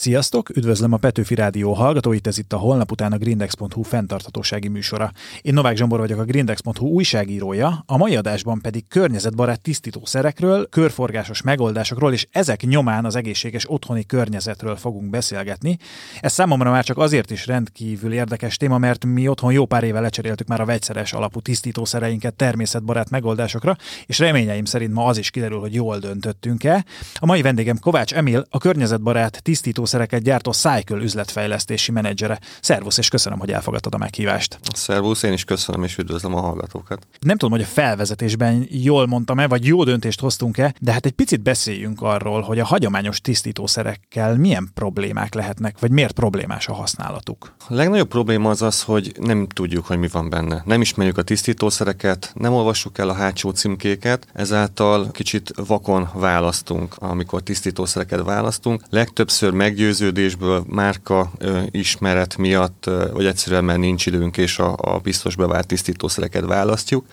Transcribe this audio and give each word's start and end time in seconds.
Sziasztok, 0.00 0.56
üdvözlöm 0.56 0.92
a 0.92 0.96
Petőfi 0.96 1.34
Rádió 1.34 1.72
hallgatóit, 1.72 2.26
ez 2.26 2.38
itt 2.38 2.52
a 2.52 2.56
holnap 2.56 2.90
után 2.90 3.12
a 3.12 3.16
grindex.hu 3.16 3.82
fenntarthatósági 3.82 4.68
műsora. 4.68 5.12
Én 5.42 5.54
Novák 5.54 5.76
Zsombor 5.76 5.98
vagyok 5.98 6.18
a 6.18 6.24
grindex.hu 6.24 6.86
újságírója, 6.86 7.82
a 7.86 7.96
mai 7.96 8.16
adásban 8.16 8.60
pedig 8.60 8.88
környezetbarát 8.88 9.60
tisztítószerekről, 9.60 10.68
körforgásos 10.68 11.42
megoldásokról 11.42 12.12
és 12.12 12.26
ezek 12.30 12.62
nyomán 12.62 13.04
az 13.04 13.16
egészséges 13.16 13.70
otthoni 13.70 14.06
környezetről 14.06 14.76
fogunk 14.76 15.10
beszélgetni. 15.10 15.78
Ez 16.20 16.32
számomra 16.32 16.70
már 16.70 16.84
csak 16.84 16.98
azért 16.98 17.30
is 17.30 17.46
rendkívül 17.46 18.12
érdekes 18.12 18.56
téma, 18.56 18.78
mert 18.78 19.04
mi 19.04 19.28
otthon 19.28 19.52
jó 19.52 19.66
pár 19.66 19.84
éve 19.84 20.00
lecseréltük 20.00 20.46
már 20.46 20.60
a 20.60 20.64
vegyszeres 20.64 21.12
alapú 21.12 21.40
tisztítószereinket 21.40 22.34
természetbarát 22.34 23.10
megoldásokra, 23.10 23.76
és 24.06 24.18
reményeim 24.18 24.64
szerint 24.64 24.92
ma 24.92 25.04
az 25.04 25.18
is 25.18 25.30
kiderül, 25.30 25.60
hogy 25.60 25.74
jól 25.74 25.98
döntöttünk-e. 25.98 26.84
A 27.14 27.26
mai 27.26 27.42
vendégem 27.42 27.78
Kovács 27.78 28.14
Emil, 28.14 28.46
a 28.50 28.58
környezetbarát 28.58 29.42
tisztító 29.42 29.86
kábítószereket 29.88 30.22
gyártó 30.22 30.52
Cycle 30.52 31.02
üzletfejlesztési 31.02 31.92
menedzsere. 31.92 32.38
Szervusz, 32.60 32.98
és 32.98 33.08
köszönöm, 33.08 33.38
hogy 33.38 33.50
elfogadtad 33.50 33.94
a 33.94 33.98
meghívást. 33.98 34.58
Szervusz, 34.74 35.22
én 35.22 35.32
is 35.32 35.44
köszönöm, 35.44 35.82
és 35.82 35.98
üdvözlöm 35.98 36.34
a 36.34 36.40
hallgatókat. 36.40 37.06
Nem 37.20 37.36
tudom, 37.36 37.58
hogy 37.58 37.64
a 37.64 37.70
felvezetésben 37.72 38.66
jól 38.70 39.06
mondtam-e, 39.06 39.46
vagy 39.46 39.66
jó 39.66 39.84
döntést 39.84 40.20
hoztunk-e, 40.20 40.74
de 40.80 40.92
hát 40.92 41.06
egy 41.06 41.12
picit 41.12 41.40
beszéljünk 41.40 42.02
arról, 42.02 42.40
hogy 42.40 42.58
a 42.58 42.64
hagyományos 42.64 43.20
tisztítószerekkel 43.20 44.36
milyen 44.36 44.70
problémák 44.74 45.34
lehetnek, 45.34 45.78
vagy 45.78 45.90
miért 45.90 46.12
problémás 46.12 46.68
a 46.68 46.74
használatuk. 46.74 47.52
A 47.68 47.74
legnagyobb 47.74 48.08
probléma 48.08 48.50
az 48.50 48.62
az, 48.62 48.82
hogy 48.82 49.12
nem 49.20 49.46
tudjuk, 49.48 49.86
hogy 49.86 49.98
mi 49.98 50.08
van 50.12 50.30
benne. 50.30 50.62
Nem 50.64 50.80
ismerjük 50.80 51.18
a 51.18 51.22
tisztítószereket, 51.22 52.32
nem 52.34 52.52
olvassuk 52.52 52.98
el 52.98 53.08
a 53.08 53.12
hátsó 53.12 53.50
címkéket, 53.50 54.26
ezáltal 54.32 55.10
kicsit 55.10 55.52
vakon 55.66 56.08
választunk, 56.14 56.94
amikor 56.98 57.42
tisztítószereket 57.42 58.22
választunk. 58.24 58.82
Legtöbbször 58.90 59.52
meg 59.52 59.77
meggyőződésből, 59.78 60.64
márka 60.66 61.30
ö, 61.38 61.60
ismeret 61.70 62.36
miatt, 62.36 62.86
ö, 62.86 63.08
vagy 63.12 63.26
egyszerűen 63.26 63.64
mert 63.64 63.78
nincs 63.78 64.06
időnk, 64.06 64.36
és 64.36 64.58
a, 64.58 64.76
a 64.80 64.98
biztos 64.98 65.36
bevált 65.36 65.66
tisztítószereket 65.66 66.44
választjuk, 66.44 67.06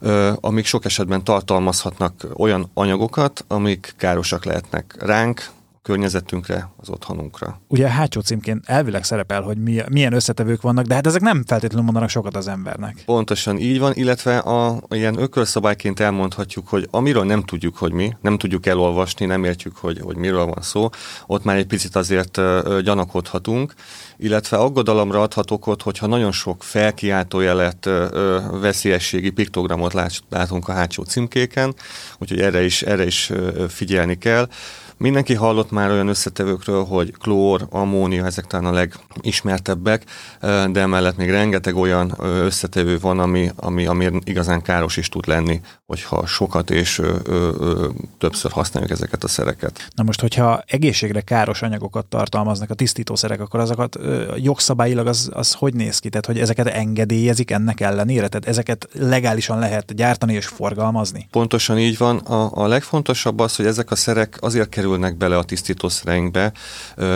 ö, 0.00 0.32
amik 0.40 0.64
sok 0.64 0.84
esetben 0.84 1.24
tartalmazhatnak 1.24 2.26
olyan 2.36 2.70
anyagokat, 2.74 3.44
amik 3.48 3.94
károsak 3.96 4.44
lehetnek 4.44 4.94
ránk, 4.98 5.50
környezetünkre, 5.82 6.70
az 6.76 6.88
otthonunkra. 6.88 7.60
Ugye 7.68 7.86
a 7.86 7.88
hátsó 7.88 8.20
címként 8.20 8.64
elvileg 8.66 9.04
szerepel, 9.04 9.42
hogy 9.42 9.58
milyen 9.90 10.12
összetevők 10.12 10.62
vannak, 10.62 10.84
de 10.84 10.94
hát 10.94 11.06
ezek 11.06 11.20
nem 11.20 11.44
feltétlenül 11.46 11.84
mondanak 11.84 12.08
sokat 12.08 12.36
az 12.36 12.48
embernek. 12.48 13.02
Pontosan 13.04 13.58
így 13.58 13.78
van, 13.78 13.92
illetve 13.94 14.38
a, 14.38 14.82
ilyen 14.90 15.20
ökölszabályként 15.20 16.00
elmondhatjuk, 16.00 16.68
hogy 16.68 16.88
amiről 16.90 17.24
nem 17.24 17.42
tudjuk, 17.42 17.76
hogy 17.76 17.92
mi, 17.92 18.16
nem 18.20 18.38
tudjuk 18.38 18.66
elolvasni, 18.66 19.26
nem 19.26 19.44
értjük, 19.44 19.76
hogy, 19.76 20.00
hogy 20.00 20.16
miről 20.16 20.44
van 20.44 20.62
szó, 20.62 20.88
ott 21.26 21.44
már 21.44 21.56
egy 21.56 21.66
picit 21.66 21.96
azért 21.96 22.40
gyanakodhatunk, 22.82 23.74
illetve 24.16 24.56
aggodalomra 24.56 25.22
adhat 25.22 25.50
okot, 25.50 25.82
hogyha 25.82 26.06
nagyon 26.06 26.32
sok 26.32 26.62
felkiáltójelet, 26.62 27.86
ö, 27.86 28.38
veszélyességi 28.60 29.30
piktogramot 29.30 29.94
látunk 30.28 30.68
a 30.68 30.72
hátsó 30.72 31.02
címkéken, 31.02 31.74
úgyhogy 32.18 32.40
erre 32.40 32.64
is, 32.64 32.82
erre 32.82 33.06
is 33.06 33.32
figyelni 33.68 34.18
kell. 34.18 34.48
Mindenki 35.00 35.34
hallott 35.34 35.70
már 35.70 35.90
olyan 35.90 36.08
összetevőkről, 36.08 36.84
hogy 36.84 37.12
klór, 37.18 37.66
ammónia, 37.70 38.24
ezek 38.24 38.44
talán 38.46 38.74
a 38.74 38.86
legismertebbek, 39.14 40.04
de 40.40 40.80
emellett 40.80 41.16
még 41.16 41.30
rengeteg 41.30 41.76
olyan 41.76 42.14
összetevő 42.20 42.98
van, 42.98 43.18
ami, 43.18 43.50
ami, 43.56 43.86
ami 43.86 44.10
igazán 44.24 44.62
káros 44.62 44.96
is 44.96 45.08
tud 45.08 45.26
lenni, 45.26 45.60
hogyha 45.86 46.26
sokat 46.26 46.70
és 46.70 46.98
ö, 46.98 47.16
ö, 47.24 47.50
ö, 47.58 47.88
többször 48.18 48.50
használjuk 48.50 48.92
ezeket 48.92 49.24
a 49.24 49.28
szereket. 49.28 49.88
Na 49.94 50.02
most, 50.02 50.20
hogyha 50.20 50.62
egészségre 50.66 51.20
káros 51.20 51.62
anyagokat 51.62 52.06
tartalmaznak 52.06 52.70
a 52.70 52.74
tisztítószerek, 52.74 53.40
akkor 53.40 53.60
azokat 53.60 53.96
ö, 53.96 54.34
jogszabályilag 54.36 55.06
az, 55.06 55.30
az 55.32 55.52
hogy 55.52 55.74
néz 55.74 55.98
ki? 55.98 56.08
Tehát, 56.08 56.26
hogy 56.26 56.38
ezeket 56.38 56.66
engedélyezik 56.66 57.50
ennek 57.50 57.80
ellenére? 57.80 58.28
Tehát 58.28 58.48
ezeket 58.48 58.88
legálisan 58.92 59.58
lehet 59.58 59.94
gyártani 59.94 60.34
és 60.34 60.46
forgalmazni? 60.46 61.28
Pontosan 61.30 61.78
így 61.78 61.98
van. 61.98 62.16
A, 62.16 62.50
a 62.54 62.66
legfontosabb 62.66 63.38
az, 63.38 63.56
hogy 63.56 63.66
ezek 63.66 63.90
a 63.90 63.96
szerek 63.96 64.36
azért 64.40 64.68
kerül 64.68 64.89
kerülnek 64.90 65.16
bele 65.16 65.36
a 65.36 65.44
tisztítószereinkbe, 65.44 66.52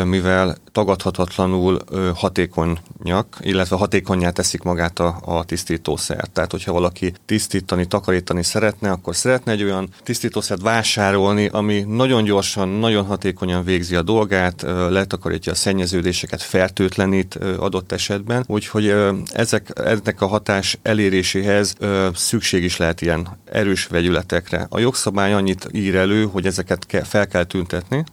mivel 0.04 0.56
tagadhatatlanul 0.72 1.78
hatékonyak, 2.14 3.26
illetve 3.40 3.76
hatékonyá 3.76 4.30
teszik 4.30 4.62
magát 4.62 4.98
a, 4.98 5.16
a 5.24 5.44
tisztítószert. 5.44 6.30
Tehát, 6.30 6.50
hogyha 6.50 6.72
valaki 6.72 7.12
tisztítani, 7.26 7.86
takarítani 7.86 8.42
szeretne, 8.42 8.90
akkor 8.90 9.16
szeretne 9.16 9.52
egy 9.52 9.62
olyan 9.62 9.88
tisztítószert 10.02 10.62
vásárolni, 10.62 11.48
ami 11.52 11.84
nagyon 11.88 12.24
gyorsan, 12.24 12.68
nagyon 12.68 13.04
hatékonyan 13.04 13.64
végzi 13.64 13.94
a 13.94 14.02
dolgát, 14.02 14.62
letakarítja 14.88 15.52
a 15.52 15.54
szennyeződéseket, 15.54 16.42
fertőtlenít 16.42 17.34
adott 17.58 17.92
esetben. 17.92 18.44
Úgyhogy 18.46 18.94
ezek, 19.32 19.70
ennek 19.74 20.20
a 20.20 20.26
hatás 20.26 20.78
eléréséhez 20.82 21.74
szükség 22.14 22.64
is 22.64 22.76
lehet 22.76 23.00
ilyen 23.00 23.28
erős 23.44 23.86
vegyületekre. 23.86 24.66
A 24.68 24.78
jogszabály 24.78 25.32
annyit 25.32 25.68
ír 25.72 25.94
elő, 25.94 26.24
hogy 26.24 26.46
ezeket 26.46 26.86
fel 27.04 27.26
kell 27.26 27.44
tüntetni, 27.64 28.04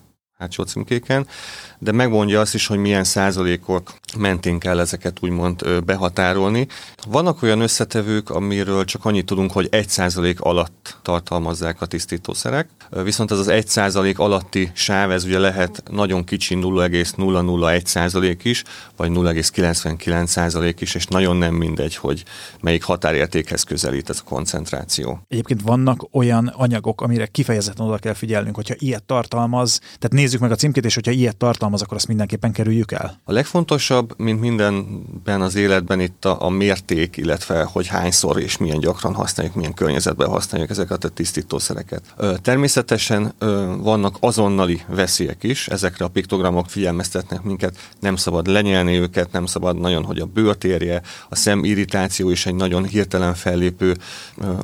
hátsó 0.41 0.63
címkéken, 0.63 1.28
de 1.79 1.91
megmondja 1.91 2.40
azt 2.40 2.53
is, 2.53 2.68
hogy 2.68 2.78
milyen 2.78 3.03
százalékok 3.03 3.94
mentén 4.18 4.59
kell 4.59 4.79
ezeket 4.79 5.18
úgymond 5.22 5.84
behatárolni. 5.84 6.68
Vannak 7.07 7.41
olyan 7.41 7.62
összetevők, 7.62 8.29
amiről 8.29 8.85
csak 8.85 9.06
annyit 9.06 9.25
tudunk, 9.25 9.52
hogy 9.52 9.68
1 9.72 9.90
százalék 9.90 10.41
alatt 10.41 10.97
tartalmazzák 11.02 11.81
a 11.81 11.85
tisztítószerek, 11.85 12.69
viszont 13.03 13.31
ez 13.31 13.38
az 13.38 13.47
1 13.47 13.68
százalék 13.68 14.19
alatti 14.19 14.72
sáv, 14.74 15.12
ez 15.12 15.24
ugye 15.24 15.40
lehet 15.40 15.84
nagyon 15.91 16.24
kicsi 16.24 16.56
0,001 16.56 17.85
százalék 17.85 18.44
is, 18.44 18.63
vagy 18.96 19.09
0,99 19.09 20.25
százalék 20.25 20.81
is, 20.81 20.96
és 20.96 21.06
nagyon 21.06 21.35
nem 21.35 21.53
mindegy, 21.53 21.96
hogy 21.96 22.23
melyik 22.62 22.84
határértékhez 22.84 23.63
közelít 23.63 24.09
ez 24.09 24.22
a 24.25 24.29
koncentráció. 24.29 25.19
Egyébként 25.28 25.62
vannak 25.62 26.08
olyan 26.12 26.47
anyagok, 26.47 27.02
amire 27.02 27.25
kifejezetten 27.25 27.85
oda 27.85 27.97
kell 27.97 28.13
figyelnünk, 28.13 28.56
hogyha 28.56 28.75
ilyet 28.78 29.03
tartalmaz, 29.03 29.79
tehát 29.79 30.13
nézzük 30.31 30.47
meg 30.47 30.58
a 30.58 30.59
címkét, 30.59 30.86
és 30.86 30.94
hogyha 30.94 31.12
ilyet 31.12 31.38
tartalmaz, 31.38 31.81
akkor 31.81 31.97
azt 31.97 32.08
mindenképpen 32.08 32.52
kerüljük 32.52 32.92
el? 32.92 33.19
A 33.24 33.31
legfontosabb, 33.31 34.14
mint 34.18 34.40
mindenben 34.40 35.42
az 35.42 35.56
életben 35.56 36.00
itt 36.00 36.25
a, 36.25 36.44
a 36.44 36.50
mérték, 36.50 37.18
illetve 37.18 37.64
hogy 37.64 37.88
hányszor 37.88 38.40
és 38.40 38.58
milyen 38.58 38.80
gyakran 38.80 39.14
használjuk, 39.14 39.56
milyen 39.56 39.74
környezetben 39.74 40.30
használjuk 40.30 40.70
ezeket 40.70 41.03
a 41.03 41.09
tisztítószereket. 41.09 42.16
Természetesen 42.41 43.34
vannak 43.81 44.18
azonnali 44.20 44.81
veszélyek 44.88 45.44
is, 45.44 45.68
ezekre 45.68 46.06
a 46.06 46.08
piktogramok 46.08 46.70
figyelmeztetnek 46.70 47.41
minket, 47.41 47.78
nem 48.00 48.16
szabad 48.16 48.47
lenyelni 48.47 48.97
őket, 48.97 49.31
nem 49.31 49.46
szabad 49.46 49.80
nagyon, 49.80 50.03
hogy 50.03 50.20
a 50.20 50.25
bőrt 50.25 50.64
érje, 50.64 51.02
a 51.30 51.36
szemirritáció 51.36 52.30
is 52.30 52.46
egy 52.46 52.56
nagyon 52.56 52.84
hirtelen 52.84 53.34
fellépő 53.34 53.97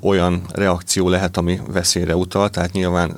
olyan 0.01 0.41
reakció 0.53 1.09
lehet, 1.09 1.37
ami 1.37 1.59
veszélyre 1.67 2.15
utal, 2.15 2.49
tehát 2.49 2.71
nyilván 2.71 3.15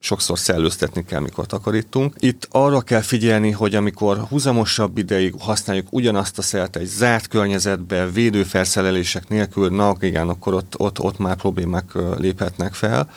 sokszor 0.00 0.38
szellőztetni 0.38 1.04
kell, 1.04 1.20
mikor 1.20 1.46
takarítunk. 1.46 2.14
Itt 2.18 2.48
arra 2.50 2.80
kell 2.80 3.00
figyelni, 3.00 3.50
hogy 3.50 3.74
amikor 3.74 4.18
húzamosabb 4.18 4.98
ideig 4.98 5.34
használjuk 5.38 5.86
ugyanazt 5.90 6.38
a 6.38 6.42
szert 6.42 6.76
egy 6.76 6.86
zárt 6.86 7.26
környezetbe, 7.26 8.10
védőfelszerelések 8.10 9.28
nélkül, 9.28 9.70
na 9.70 9.96
igen, 10.00 10.28
akkor 10.28 10.54
ott, 10.54 10.74
ott, 10.78 11.00
ott 11.00 11.18
már 11.18 11.36
problémák 11.36 11.84
léphetnek 12.16 12.74
fel. 12.74 13.10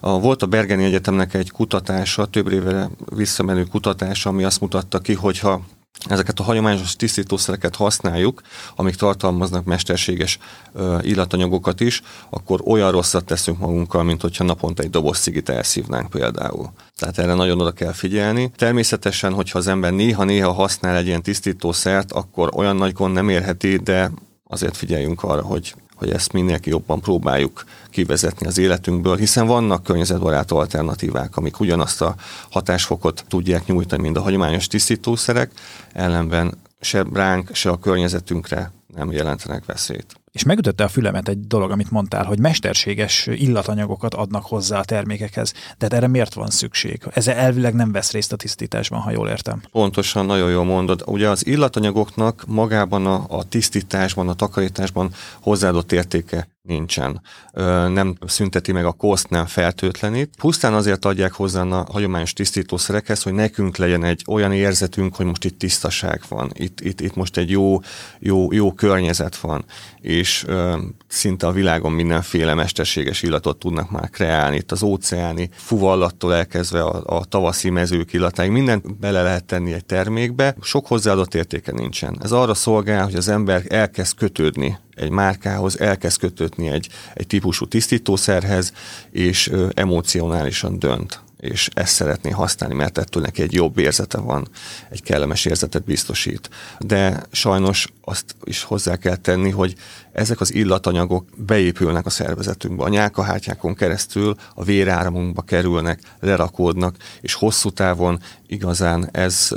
A, 0.00 0.20
volt 0.20 0.42
a 0.42 0.46
Bergeni 0.46 0.84
Egyetemnek 0.84 1.34
egy 1.34 1.50
kutatása, 1.50 2.26
több 2.26 2.52
évre 2.52 2.90
visszamenő 3.14 3.64
kutatása, 3.64 4.30
ami 4.30 4.44
azt 4.44 4.60
mutatta 4.60 4.98
ki, 4.98 5.14
hogyha 5.14 5.62
ezeket 6.08 6.40
a 6.40 6.42
hagyományos 6.42 6.96
tisztítószereket 6.96 7.76
használjuk, 7.76 8.42
amik 8.76 8.94
tartalmaznak 8.94 9.64
mesterséges 9.64 10.38
ö, 10.72 10.98
illatanyagokat 11.00 11.80
is, 11.80 12.02
akkor 12.30 12.60
olyan 12.64 12.90
rosszat 12.90 13.24
teszünk 13.24 13.58
magunkkal, 13.58 14.02
mint 14.02 14.20
hogyha 14.20 14.44
naponta 14.44 14.82
egy 14.82 14.90
doboz 14.90 15.18
cigit 15.18 15.48
elszívnánk 15.48 16.10
például. 16.10 16.72
Tehát 16.98 17.18
erre 17.18 17.34
nagyon 17.34 17.60
oda 17.60 17.72
kell 17.72 17.92
figyelni. 17.92 18.52
Természetesen, 18.56 19.32
hogyha 19.32 19.58
az 19.58 19.66
ember 19.66 19.92
néha-néha 19.92 20.52
használ 20.52 20.96
egy 20.96 21.06
ilyen 21.06 21.22
tisztítószert, 21.22 22.12
akkor 22.12 22.50
olyan 22.54 22.76
nagy 22.76 22.92
gond 22.92 23.14
nem 23.14 23.28
érheti, 23.28 23.76
de 23.76 24.10
azért 24.44 24.76
figyeljünk 24.76 25.22
arra, 25.22 25.42
hogy 25.42 25.74
hogy 26.02 26.12
ezt 26.12 26.32
minél 26.32 26.58
jobban 26.62 27.00
próbáljuk 27.00 27.64
kivezetni 27.90 28.46
az 28.46 28.58
életünkből, 28.58 29.16
hiszen 29.16 29.46
vannak 29.46 29.82
környezetbarát 29.82 30.50
alternatívák, 30.50 31.36
amik 31.36 31.60
ugyanazt 31.60 32.02
a 32.02 32.14
hatásfokot 32.50 33.24
tudják 33.28 33.66
nyújtani, 33.66 34.02
mint 34.02 34.16
a 34.16 34.22
hagyományos 34.22 34.66
tisztítószerek, 34.66 35.50
ellenben 35.92 36.58
se 36.80 37.04
ránk, 37.12 37.54
se 37.54 37.70
a 37.70 37.78
környezetünkre 37.78 38.72
nem 38.94 39.12
jelentenek 39.12 39.64
veszélyt. 39.64 40.21
És 40.32 40.42
megütötte 40.42 40.84
a 40.84 40.88
fülemet 40.88 41.28
egy 41.28 41.40
dolog, 41.40 41.70
amit 41.70 41.90
mondtál, 41.90 42.24
hogy 42.24 42.38
mesterséges 42.38 43.26
illatanyagokat 43.26 44.14
adnak 44.14 44.44
hozzá 44.44 44.78
a 44.78 44.84
termékekhez. 44.84 45.52
De 45.78 45.88
erre 45.88 46.06
miért 46.06 46.34
van 46.34 46.50
szükség? 46.50 47.02
Ez 47.10 47.28
elvileg 47.28 47.74
nem 47.74 47.92
vesz 47.92 48.12
részt 48.12 48.32
a 48.32 48.36
tisztításban, 48.36 49.00
ha 49.00 49.10
jól 49.10 49.28
értem. 49.28 49.62
Pontosan, 49.70 50.26
nagyon 50.26 50.50
jól 50.50 50.64
mondod. 50.64 51.02
Ugye 51.06 51.28
az 51.28 51.46
illatanyagoknak 51.46 52.44
magában 52.46 53.06
a, 53.06 53.24
a 53.28 53.44
tisztításban, 53.44 54.28
a 54.28 54.34
takarításban 54.34 55.10
hozzáadott 55.40 55.92
értéke 55.92 56.48
nincsen. 56.62 57.20
Ö, 57.52 57.88
nem 57.88 58.16
szünteti 58.26 58.72
meg 58.72 58.84
a 58.84 58.92
koszt, 58.92 59.28
nem 59.28 59.46
fertőtlenít. 59.46 60.34
Pusztán 60.38 60.74
azért 60.74 61.04
adják 61.04 61.32
hozzá 61.32 61.62
a 61.62 61.86
hagyományos 61.90 62.32
tisztítószerekhez, 62.32 63.22
hogy 63.22 63.32
nekünk 63.32 63.76
legyen 63.76 64.04
egy 64.04 64.24
olyan 64.26 64.52
érzetünk, 64.52 65.16
hogy 65.16 65.26
most 65.26 65.44
itt 65.44 65.58
tisztaság 65.58 66.22
van, 66.28 66.50
itt, 66.54 66.80
itt, 66.80 67.00
itt 67.00 67.14
most 67.14 67.36
egy 67.36 67.50
jó, 67.50 67.80
jó, 68.18 68.52
jó 68.52 68.72
környezet 68.72 69.36
van, 69.36 69.64
és 70.00 70.21
ö, 70.46 70.78
szinte 71.08 71.46
a 71.46 71.52
világon 71.52 71.92
mindenféle 71.92 72.54
mesterséges 72.54 73.22
illatot 73.22 73.58
tudnak 73.58 73.90
már 73.90 74.10
kreálni. 74.10 74.56
Itt 74.56 74.72
az 74.72 74.82
óceáni 74.82 75.48
fuvallattól 75.52 76.34
elkezdve 76.34 76.82
a, 76.82 77.18
a 77.18 77.24
tavaszi 77.24 77.70
mezők 77.70 78.12
illatáig, 78.12 78.50
mindent 78.50 78.98
bele 78.98 79.22
lehet 79.22 79.44
tenni 79.44 79.72
egy 79.72 79.84
termékbe, 79.84 80.56
sok 80.60 80.86
hozzáadott 80.86 81.34
értéke 81.34 81.72
nincsen. 81.72 82.18
Ez 82.22 82.32
arra 82.32 82.54
szolgál, 82.54 83.04
hogy 83.04 83.14
az 83.14 83.28
ember 83.28 83.62
elkezd 83.68 84.16
kötődni 84.16 84.78
egy 84.94 85.10
márkához, 85.10 85.80
elkezd 85.80 86.18
kötődni 86.18 86.68
egy, 86.68 86.88
egy 87.14 87.26
típusú 87.26 87.66
tisztítószerhez, 87.66 88.72
és 89.10 89.48
ö, 89.48 89.68
emocionálisan 89.74 90.78
dönt 90.78 91.20
és 91.42 91.68
ezt 91.74 91.94
szeretné 91.94 92.30
használni, 92.30 92.74
mert 92.74 92.98
ettől 92.98 93.22
neki 93.22 93.42
egy 93.42 93.52
jobb 93.52 93.78
érzete 93.78 94.18
van, 94.18 94.48
egy 94.90 95.02
kellemes 95.02 95.44
érzetet 95.44 95.84
biztosít. 95.84 96.50
De 96.78 97.22
sajnos 97.32 97.88
azt 98.04 98.36
is 98.44 98.62
hozzá 98.62 98.96
kell 98.96 99.16
tenni, 99.16 99.50
hogy 99.50 99.74
ezek 100.12 100.40
az 100.40 100.54
illatanyagok 100.54 101.28
beépülnek 101.36 102.06
a 102.06 102.10
szervezetünkbe. 102.10 102.84
A 102.84 102.88
nyálkahártyákon 102.88 103.74
keresztül 103.74 104.34
a 104.54 104.64
véráramunkba 104.64 105.42
kerülnek, 105.42 106.00
lerakódnak, 106.20 106.96
és 107.20 107.34
hosszú 107.34 107.70
távon 107.70 108.20
igazán 108.46 109.08
ez 109.12 109.48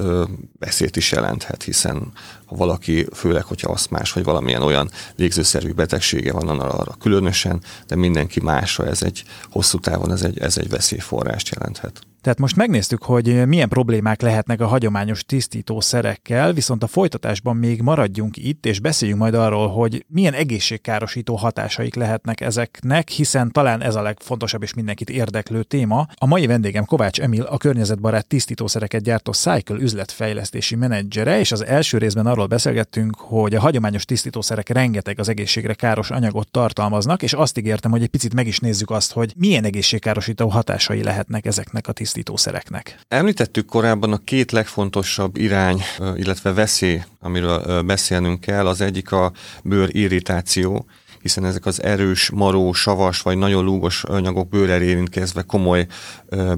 veszélyt 0.59 0.95
is 0.95 1.11
jelenthet, 1.11 1.63
hiszen 1.63 2.11
ha 2.45 2.55
valaki, 2.55 3.07
főleg, 3.13 3.43
hogyha 3.43 3.71
aszmás, 3.71 4.11
vagy 4.11 4.23
valamilyen 4.23 4.61
olyan 4.61 4.89
légzőszervű 5.15 5.71
betegsége 5.71 6.31
van 6.31 6.59
arra 6.59 6.95
különösen, 6.99 7.61
de 7.87 7.95
mindenki 7.95 8.39
másra 8.39 8.85
ez 8.85 9.03
egy 9.03 9.23
hosszú 9.49 9.79
távon 9.79 10.11
ez 10.11 10.21
egy, 10.21 10.39
ez 10.39 10.57
egy 10.57 10.69
veszélyforrást 10.69 11.49
jelenthet. 11.55 12.01
Tehát 12.25 12.39
most 12.39 12.55
megnéztük, 12.55 13.03
hogy 13.03 13.47
milyen 13.47 13.69
problémák 13.69 14.21
lehetnek 14.21 14.61
a 14.61 14.67
hagyományos 14.67 15.23
tisztítószerekkel, 15.23 16.53
viszont 16.53 16.83
a 16.83 16.87
folytatásban 16.87 17.55
még 17.55 17.81
maradjunk 17.81 18.37
itt, 18.37 18.65
és 18.65 18.79
beszéljünk 18.79 19.19
majd 19.19 19.33
arról, 19.33 19.67
hogy 19.67 20.05
milyen 20.07 20.33
egészségkárosító 20.33 21.35
hatásaik 21.35 21.95
lehetnek 21.95 22.41
ezeknek, 22.41 23.09
hiszen 23.09 23.51
talán 23.51 23.81
ez 23.81 23.95
a 23.95 24.01
legfontosabb 24.01 24.63
és 24.63 24.73
mindenkit 24.73 25.09
érdeklő 25.09 25.63
téma. 25.63 26.07
A 26.15 26.25
mai 26.25 26.45
vendégem 26.47 26.85
Kovács 26.85 27.21
Emil, 27.21 27.43
a 27.43 27.57
környezetbarát 27.57 28.27
tisztítószereket 28.27 29.03
gyártó 29.03 29.31
Cycle 29.31 29.77
üzletfejlesztési 29.79 30.75
menedzsere, 30.75 31.39
és 31.39 31.51
az 31.51 31.65
első 31.65 31.97
részben 31.97 32.25
arról 32.25 32.45
beszélgettünk, 32.45 33.15
hogy 33.15 33.55
a 33.55 33.59
hagyományos 33.59 34.05
tisztítószerek 34.05 34.69
rengeteg 34.69 35.19
az 35.19 35.29
egészségre 35.29 35.73
káros 35.73 36.11
anyagot 36.11 36.51
tartalmaznak, 36.51 37.21
és 37.21 37.33
azt 37.33 37.57
ígértem, 37.57 37.91
hogy 37.91 38.01
egy 38.01 38.09
picit 38.09 38.33
meg 38.33 38.47
is 38.47 38.59
nézzük 38.59 38.89
azt, 38.89 39.11
hogy 39.11 39.33
milyen 39.37 39.63
egészségkárosító 39.63 40.47
hatásai 40.47 41.03
lehetnek 41.03 41.45
ezeknek 41.45 41.87
a 41.87 41.91
tisztítószereknek 41.91 42.13
tisztítószereknek. 42.15 42.99
Említettük 43.07 43.65
korábban 43.65 44.11
a 44.11 44.17
két 44.17 44.51
legfontosabb 44.51 45.37
irány, 45.37 45.81
illetve 46.15 46.53
veszély, 46.53 47.01
amiről 47.19 47.81
beszélnünk 47.81 48.39
kell. 48.39 48.67
Az 48.67 48.81
egyik 48.81 49.11
a 49.11 49.31
bőrirritáció, 49.63 50.85
hiszen 51.21 51.45
ezek 51.45 51.65
az 51.65 51.83
erős, 51.83 52.29
maró, 52.29 52.73
savas 52.73 53.21
vagy 53.21 53.37
nagyon 53.37 53.63
lúgos 53.63 54.03
anyagok 54.03 54.49
bőrre 54.49 54.81
érintkezve 54.81 55.41
komoly 55.41 55.87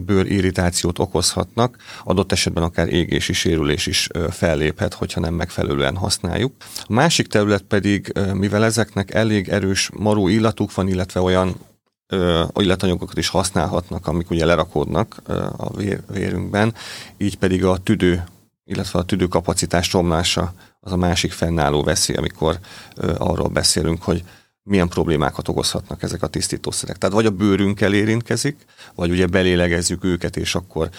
bőrirritációt 0.05 0.99
okozhatnak, 0.99 1.77
adott 2.03 2.31
esetben 2.31 2.63
akár 2.63 2.93
égési 2.93 3.33
sérülés 3.33 3.87
is 3.87 4.07
felléphet, 4.29 4.93
hogyha 4.93 5.19
nem 5.19 5.33
megfelelően 5.33 5.95
használjuk. 5.95 6.53
A 6.83 6.93
másik 6.93 7.27
terület 7.27 7.61
pedig, 7.61 8.13
mivel 8.33 8.65
ezeknek 8.65 9.13
elég 9.13 9.49
erős 9.49 9.89
maró 9.93 10.27
illatuk 10.27 10.73
van, 10.73 10.87
illetve 10.87 11.21
olyan 11.21 11.55
illatanyagokat 12.55 13.17
is 13.17 13.27
használhatnak, 13.27 14.07
amik 14.07 14.29
ugye 14.29 14.45
lerakódnak 14.45 15.21
a 15.57 15.73
vér, 15.75 16.01
vérünkben, 16.11 16.73
így 17.17 17.37
pedig 17.37 17.65
a 17.65 17.77
tüdő, 17.77 18.23
illetve 18.65 18.99
a 18.99 19.03
tüdőkapacitás 19.03 19.91
romlása 19.91 20.53
az 20.79 20.91
a 20.91 20.97
másik 20.97 21.31
fennálló 21.31 21.83
veszély, 21.83 22.15
amikor 22.15 22.59
arról 23.17 23.47
beszélünk, 23.47 24.03
hogy 24.03 24.23
milyen 24.67 24.87
problémákat 24.87 25.47
okozhatnak 25.47 26.03
ezek 26.03 26.23
a 26.23 26.27
tisztítószerek. 26.27 26.97
Tehát 26.97 27.15
vagy 27.15 27.25
a 27.25 27.29
bőrünkkel 27.31 27.93
érintkezik, 27.93 28.65
vagy 28.95 29.09
ugye 29.09 29.27
belélegezzük 29.27 30.03
őket, 30.03 30.37
és 30.37 30.55
akkor 30.55 30.89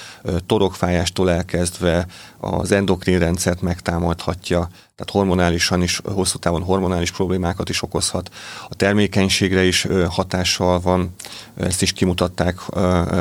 torokfájástól 0.46 1.30
elkezdve 1.30 2.06
az 2.38 2.72
endokrin 2.72 3.18
rendszert 3.18 3.60
megtámadhatja, 3.60 4.68
tehát 4.96 5.12
hormonálisan 5.12 5.82
is, 5.82 6.00
hosszú 6.04 6.38
távon 6.38 6.62
hormonális 6.62 7.10
problémákat 7.10 7.68
is 7.68 7.82
okozhat. 7.82 8.30
A 8.68 8.74
termékenységre 8.74 9.64
is 9.64 9.86
hatással 10.08 10.80
van, 10.80 11.14
ezt 11.56 11.82
is 11.82 11.92
kimutatták 11.92 12.60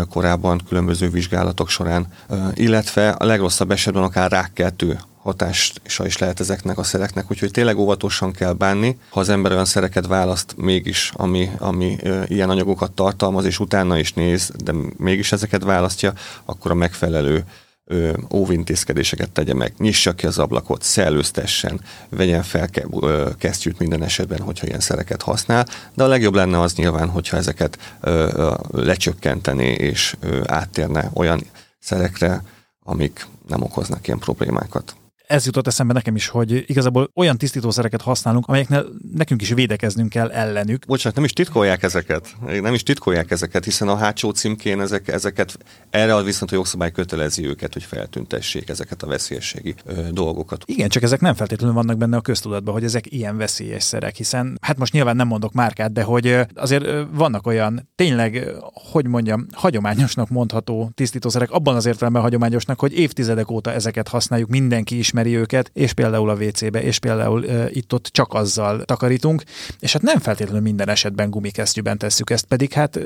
korábban 0.10 0.62
különböző 0.68 1.10
vizsgálatok 1.10 1.70
során, 1.70 2.08
illetve 2.54 3.10
a 3.10 3.26
legrosszabb 3.26 3.72
esetben 3.72 4.04
akár 4.04 4.32
rákkeltő 4.32 5.00
hatása 5.28 6.06
is 6.06 6.18
lehet 6.18 6.40
ezeknek 6.40 6.78
a 6.78 6.84
szereknek, 6.84 7.32
úgyhogy 7.32 7.52
tényleg 7.52 7.78
óvatosan 7.78 8.32
kell 8.32 8.54
bánni. 8.54 8.98
Ha 9.10 9.20
az 9.20 9.30
ember 9.30 9.52
olyan 9.52 9.66
szereket 9.66 10.08
választ 10.08 10.54
mégis, 10.58 11.12
ami, 11.16 11.50
ami 11.58 11.98
ilyen 12.26 12.50
anyagokat 12.50 12.92
tartalmaz, 12.92 13.46
és 13.46 13.60
utána 13.60 13.98
is 13.98 14.14
néz, 14.14 14.52
de 14.64 14.74
mégis 14.98 15.32
ezeket 15.32 15.64
választja, 15.64 16.14
akkor 16.46 16.72
a 16.72 16.74
megfelelő 16.74 17.44
ö, 17.86 18.14
óvintézkedéseket 18.34 19.32
tegye 19.32 19.54
meg, 19.54 19.74
nyissa 19.78 20.14
ki 20.14 20.26
az 20.26 20.40
ablakot, 20.40 20.82
szellőztessen, 20.82 21.82
vegyen 22.10 22.44
fel 22.44 22.70
ke, 22.70 22.86
ö, 23.02 23.30
kesztyűt 23.38 23.80
minden 23.80 24.04
esetben, 24.04 24.40
hogyha 24.40 24.68
ilyen 24.68 24.80
szereket 24.80 25.22
használ, 25.22 25.68
de 25.94 26.04
a 26.04 26.08
legjobb 26.08 26.36
lenne 26.36 26.60
az 26.60 26.74
nyilván, 26.74 27.10
hogyha 27.10 27.38
ezeket 27.38 27.78
ö, 28.02 28.30
ö, 28.36 28.54
lecsökkenteni 28.72 29.68
és 29.68 30.16
ö, 30.20 30.42
áttérne 30.46 31.12
olyan 31.14 31.44
szerekre, 31.80 32.44
amik 32.84 33.28
nem 33.48 33.64
okoznak 33.64 34.08
ilyen 34.08 34.20
problémákat 34.20 34.96
ez 35.28 35.46
jutott 35.46 35.68
eszembe 35.68 35.94
nekem 35.94 36.16
is, 36.16 36.28
hogy 36.28 36.64
igazából 36.68 37.12
olyan 37.16 37.38
tisztítószereket 37.38 38.02
használunk, 38.02 38.48
amelyeknél 38.48 38.86
nekünk 39.14 39.42
is 39.42 39.50
védekeznünk 39.50 40.10
kell 40.10 40.30
ellenük. 40.30 40.86
Bocsánat, 40.86 41.16
nem 41.16 41.26
is 41.26 41.34
titkolják 41.34 41.84
ezeket. 41.84 42.36
Nem 42.62 42.74
is 42.74 42.84
titkolják 42.84 43.32
ezeket, 43.32 43.64
hiszen 43.64 43.88
a 43.88 43.96
hátsó 43.96 44.32
címkén 44.32 44.82
ezek, 44.82 45.08
ezeket, 45.08 45.58
erre 45.90 46.22
viszont 46.22 46.52
a 46.52 46.56
jogszabály 46.56 46.92
kötelezi 46.92 47.48
őket, 47.48 47.74
hogy 47.74 47.84
feltüntessék 47.84 48.70
ezeket 48.70 49.04
a 49.04 49.08
veszélyességi 49.08 49.76
ö, 49.86 50.02
dolgokat. 50.12 50.64
Igen, 50.66 50.90
csak 50.90 51.04
ezek 51.04 51.20
nem 51.20 51.34
feltétlenül 51.34 51.76
vannak 51.76 51.98
benne 51.98 52.18
a 52.18 52.22
köztudatban, 52.22 52.74
hogy 52.74 52.84
ezek 52.84 53.12
ilyen 53.12 53.38
veszélyes 53.38 53.84
szerek, 53.84 54.16
hiszen 54.16 54.58
hát 54.62 54.78
most 54.78 54.94
nyilván 54.94 55.16
nem 55.16 55.28
mondok 55.28 55.54
márkát, 55.54 55.92
de 55.94 56.04
hogy 56.04 56.40
azért 56.56 56.86
vannak 57.12 57.48
olyan 57.48 57.90
tényleg, 57.96 58.52
hogy 58.92 59.08
mondjam, 59.08 59.48
hagyományosnak 59.54 60.30
mondható 60.30 60.92
tisztítószerek, 60.94 61.52
abban 61.52 61.76
az 61.76 61.86
értelemben 61.86 62.22
hagyományosnak, 62.22 62.80
hogy 62.80 62.98
évtizedek 62.98 63.52
óta 63.52 63.72
ezeket 63.72 64.08
használjuk, 64.08 64.50
mindenki 64.50 64.98
is 64.98 65.12
ismeri 65.18 65.38
őket, 65.38 65.72
és 65.74 65.94
például 65.94 66.30
a 66.30 66.34
WC-be, 66.34 66.84
és 66.84 67.00
például 67.00 67.44
uh, 67.44 67.66
itt-ott 67.70 68.10
csak 68.12 68.34
azzal 68.34 68.84
takarítunk, 68.86 69.44
és 69.80 69.94
hát 69.94 70.02
nem 70.02 70.20
feltétlenül 70.20 70.62
minden 70.62 70.90
esetben 70.90 71.30
gumikesztyűben 71.30 71.98
tesszük 71.98 72.30
ezt, 72.30 72.46
pedig 72.46 72.74
hát 72.74 72.96
uh, 72.96 73.04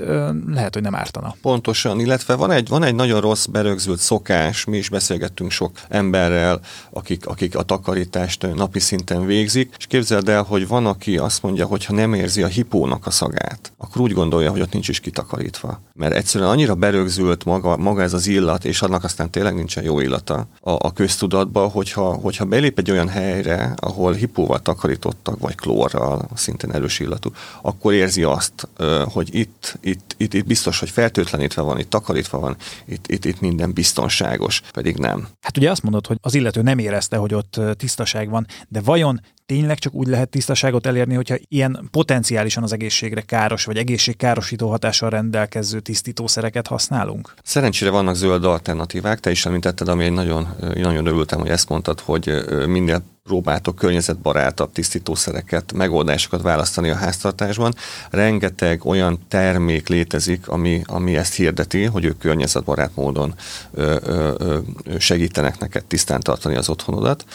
lehet, 0.47 0.73
hogy 0.73 0.83
nem 0.83 0.95
ártana. 0.95 1.35
Pontosan, 1.41 1.99
illetve 1.99 2.35
van 2.35 2.51
egy, 2.51 2.67
van 2.67 2.83
egy 2.83 2.95
nagyon 2.95 3.21
rossz 3.21 3.45
berögzült 3.45 3.99
szokás, 3.99 4.65
mi 4.65 4.77
is 4.77 4.89
beszélgettünk 4.89 5.51
sok 5.51 5.71
emberrel, 5.89 6.59
akik, 6.89 7.25
akik 7.25 7.55
a 7.55 7.63
takarítást 7.63 8.55
napi 8.55 8.79
szinten 8.79 9.25
végzik, 9.25 9.73
és 9.77 9.85
képzeld 9.85 10.29
el, 10.29 10.43
hogy 10.43 10.67
van, 10.67 10.85
aki 10.85 11.17
azt 11.17 11.41
mondja, 11.43 11.65
hogy 11.65 11.85
ha 11.85 11.93
nem 11.93 12.13
érzi 12.13 12.43
a 12.43 12.47
hipónak 12.47 13.05
a 13.05 13.11
szagát, 13.11 13.71
akkor 13.77 14.01
úgy 14.01 14.13
gondolja, 14.13 14.51
hogy 14.51 14.61
ott 14.61 14.73
nincs 14.73 14.87
is 14.87 14.99
kitakarítva. 14.99 15.81
Mert 15.93 16.13
egyszerűen 16.13 16.49
annyira 16.49 16.75
berögzült 16.75 17.45
maga, 17.45 17.77
maga 17.77 18.01
ez 18.01 18.13
az 18.13 18.27
illat, 18.27 18.65
és 18.65 18.81
annak 18.81 19.03
aztán 19.03 19.29
tényleg 19.29 19.55
nincsen 19.55 19.83
jó 19.83 19.99
illata 19.99 20.47
a, 20.61 20.71
a 20.71 20.93
köztudatba, 20.93 21.67
hogyha 21.67 22.00
hogyha, 22.01 22.21
hogyha 22.21 22.45
belép 22.45 22.77
egy 22.77 22.91
olyan 22.91 23.07
helyre, 23.07 23.73
ahol 23.75 24.13
hipóval 24.13 24.61
takarítottak, 24.61 25.39
vagy 25.39 25.55
klórral, 25.55 26.29
szintén 26.35 26.71
erős 26.71 26.99
illatú, 26.99 27.31
akkor 27.61 27.93
érzi 27.93 28.23
azt, 28.23 28.67
hogy 29.05 29.35
itt, 29.35 29.77
itt, 29.81 30.15
itt, 30.17 30.33
itt 30.33 30.45
biztos, 30.45 30.79
hogy 30.79 30.89
fertőtlenítve 30.89 31.61
van, 31.61 31.79
itt 31.79 31.89
takarítva 31.89 32.39
van, 32.39 32.55
itt, 32.85 33.07
itt, 33.07 33.25
itt 33.25 33.39
minden 33.39 33.73
biztonságos, 33.73 34.61
pedig 34.73 34.97
nem. 34.97 35.27
Hát 35.41 35.57
ugye 35.57 35.71
azt 35.71 35.83
mondod, 35.83 36.07
hogy 36.07 36.17
az 36.21 36.33
illető 36.33 36.61
nem 36.61 36.77
érezte, 36.77 37.17
hogy 37.17 37.33
ott 37.33 37.59
tisztaság 37.77 38.29
van, 38.29 38.45
de 38.67 38.81
vajon 38.81 39.21
tényleg 39.45 39.79
csak 39.79 39.93
úgy 39.93 40.07
lehet 40.07 40.29
tisztaságot 40.29 40.85
elérni, 40.85 41.15
hogyha 41.15 41.35
ilyen 41.47 41.87
potenciálisan 41.91 42.63
az 42.63 42.73
egészségre 42.73 43.21
káros 43.21 43.65
vagy 43.65 43.77
egészségkárosító 43.77 44.69
hatással 44.69 45.09
rendelkező 45.09 45.79
tisztítószereket 45.79 46.67
használunk? 46.67 47.33
Szerencsére 47.43 47.91
vannak 47.91 48.15
zöld 48.15 48.45
alternatívák, 48.45 49.19
te 49.19 49.31
is 49.31 49.45
említetted, 49.45 49.87
ami 49.87 50.03
egy 50.03 50.11
nagyon, 50.11 50.47
nagyon 50.75 51.05
örültem, 51.05 51.39
hogy 51.39 51.49
ezt 51.49 51.69
mondtad, 51.69 51.99
hogy 51.99 52.31
minél 52.67 53.03
próbáltok 53.23 53.75
környezetbarátabb 53.75 54.71
tisztítószereket, 54.71 55.73
megoldásokat 55.73 56.41
választani 56.41 56.89
a 56.89 56.95
háztartásban. 56.95 57.73
Rengeteg 58.09 58.85
olyan 58.85 59.19
termék 59.27 59.87
létezik, 59.87 60.47
ami, 60.47 60.81
ami 60.85 61.15
ezt 61.15 61.33
hirdeti, 61.33 61.83
hogy 61.83 62.05
ők 62.05 62.17
környezetbarát 62.17 62.91
módon 62.95 63.33
ö, 63.73 63.95
ö, 64.03 64.33
ö, 64.37 64.59
segítenek 64.99 65.59
neked 65.59 65.85
tisztán 65.85 66.19
tartani 66.19 66.55
az 66.55 66.69
otthonodat. 66.69 67.25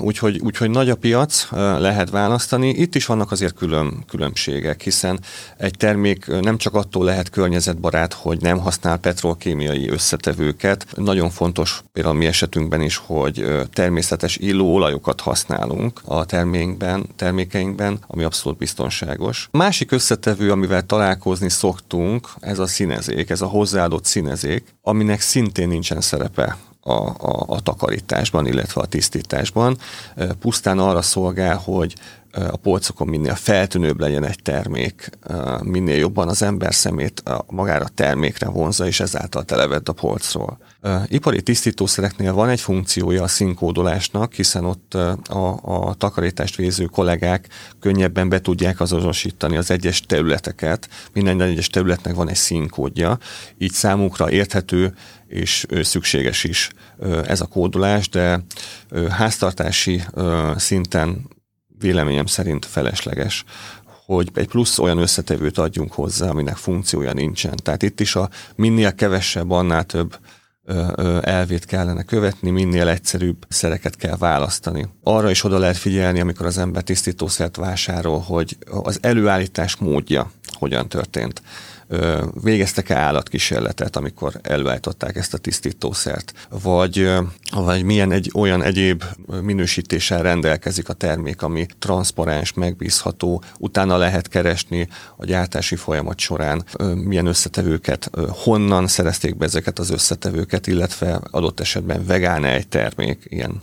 Úgyhogy, 0.00 0.38
úgyhogy 0.38 0.70
nagy 0.70 0.90
a 0.90 0.94
piac, 0.94 1.48
lehet 1.78 2.10
választani. 2.10 2.68
Itt 2.68 2.94
is 2.94 3.06
vannak 3.06 3.30
azért 3.30 3.54
külön, 3.54 4.04
különbségek, 4.08 4.82
hiszen 4.82 5.20
egy 5.56 5.74
termék 5.76 6.26
nem 6.26 6.58
csak 6.58 6.74
attól 6.74 7.04
lehet 7.04 7.30
környezetbarát, 7.30 8.12
hogy 8.12 8.40
nem 8.40 8.58
használ 8.58 8.96
petrolkémiai 8.96 9.88
összetevőket. 9.88 10.86
Nagyon 10.94 11.30
fontos 11.30 11.82
például 11.92 12.14
mi 12.14 12.26
esetünkben 12.26 12.80
is, 12.80 12.96
hogy 12.96 13.44
természetes 13.72 14.36
illóolajokat 14.36 15.20
használunk 15.36 16.00
a 16.04 16.24
termékben, 16.24 17.06
termékeinkben, 17.16 17.98
ami 18.06 18.24
abszolút 18.24 18.58
biztonságos. 18.58 19.48
Másik 19.52 19.92
összetevő, 19.92 20.50
amivel 20.50 20.82
találkozni 20.82 21.50
szoktunk, 21.50 22.28
ez 22.40 22.58
a 22.58 22.66
színezék, 22.66 23.30
ez 23.30 23.40
a 23.40 23.46
hozzáadott 23.46 24.04
színezék, 24.04 24.74
aminek 24.82 25.20
szintén 25.20 25.68
nincsen 25.68 26.00
szerepe 26.00 26.56
a, 26.80 26.92
a, 26.92 27.44
a 27.46 27.60
takarításban, 27.60 28.46
illetve 28.46 28.80
a 28.80 28.86
tisztításban. 28.86 29.78
Pusztán 30.40 30.78
arra 30.78 31.02
szolgál, 31.02 31.56
hogy 31.56 31.94
a 32.36 32.56
polcokon 32.56 33.08
minél 33.08 33.34
feltűnőbb 33.34 34.00
legyen 34.00 34.24
egy 34.24 34.42
termék, 34.42 35.10
minél 35.62 35.96
jobban 35.96 36.28
az 36.28 36.42
ember 36.42 36.74
szemét 36.74 37.22
magára 37.46 37.84
a 37.84 37.90
termékre 37.94 38.48
vonza, 38.48 38.86
és 38.86 39.00
ezáltal 39.00 39.44
televed 39.44 39.88
a 39.88 39.92
polcról. 39.92 40.58
Ipari 41.06 41.42
tisztítószereknél 41.42 42.32
van 42.32 42.48
egy 42.48 42.60
funkciója 42.60 43.22
a 43.22 43.28
színkódolásnak, 43.28 44.32
hiszen 44.32 44.64
ott 44.64 44.94
a, 44.94 45.60
a 45.62 45.94
takarítást 45.94 46.56
végző 46.56 46.84
kollégák 46.84 47.48
könnyebben 47.80 48.28
be 48.28 48.40
tudják 48.40 48.80
azonosítani 48.80 49.56
az 49.56 49.70
egyes 49.70 50.00
területeket. 50.00 50.88
Minden 51.12 51.40
egyes 51.40 51.68
területnek 51.68 52.14
van 52.14 52.28
egy 52.28 52.36
színkódja, 52.36 53.18
így 53.58 53.72
számukra 53.72 54.30
érthető 54.30 54.94
és 55.26 55.66
szükséges 55.82 56.44
is 56.44 56.70
ez 57.26 57.40
a 57.40 57.46
kódolás, 57.46 58.08
de 58.08 58.44
háztartási 59.08 60.02
szinten 60.56 61.34
véleményem 61.78 62.26
szerint 62.26 62.66
felesleges 62.66 63.44
hogy 64.06 64.30
egy 64.34 64.48
plusz 64.48 64.78
olyan 64.78 64.98
összetevőt 64.98 65.58
adjunk 65.58 65.92
hozzá, 65.92 66.28
aminek 66.28 66.56
funkciója 66.56 67.12
nincsen. 67.12 67.56
Tehát 67.62 67.82
itt 67.82 68.00
is 68.00 68.14
a 68.14 68.30
minél 68.54 68.94
kevesebb, 68.94 69.50
annál 69.50 69.84
több 69.84 70.18
elvét 71.20 71.64
kellene 71.64 72.02
követni, 72.02 72.50
minél 72.50 72.88
egyszerűbb 72.88 73.36
szereket 73.48 73.96
kell 73.96 74.16
választani. 74.16 74.88
Arra 75.02 75.30
is 75.30 75.44
oda 75.44 75.58
lehet 75.58 75.76
figyelni, 75.76 76.20
amikor 76.20 76.46
az 76.46 76.58
ember 76.58 76.82
tisztítószert 76.82 77.56
vásárol, 77.56 78.18
hogy 78.18 78.56
az 78.66 78.98
előállítás 79.02 79.76
módja 79.76 80.30
hogyan 80.52 80.88
történt 80.88 81.42
végeztek-e 82.42 82.96
állatkísérletet, 82.96 83.96
amikor 83.96 84.32
előállították 84.42 85.16
ezt 85.16 85.34
a 85.34 85.38
tisztítószert, 85.38 86.32
vagy, 86.62 87.10
vagy 87.50 87.82
milyen 87.82 88.12
egy 88.12 88.30
olyan 88.34 88.62
egyéb 88.62 89.04
minősítéssel 89.42 90.22
rendelkezik 90.22 90.88
a 90.88 90.92
termék, 90.92 91.42
ami 91.42 91.66
transzparens, 91.78 92.52
megbízható, 92.52 93.42
utána 93.58 93.96
lehet 93.96 94.28
keresni 94.28 94.88
a 95.16 95.24
gyártási 95.24 95.76
folyamat 95.76 96.18
során, 96.18 96.64
milyen 96.94 97.26
összetevőket, 97.26 98.10
honnan 98.28 98.86
szerezték 98.86 99.36
be 99.36 99.44
ezeket 99.44 99.78
az 99.78 99.90
összetevőket, 99.90 100.66
illetve 100.66 101.20
adott 101.30 101.60
esetben 101.60 102.06
vegán 102.06 102.44
egy 102.44 102.68
termék, 102.68 103.24
ilyen 103.28 103.62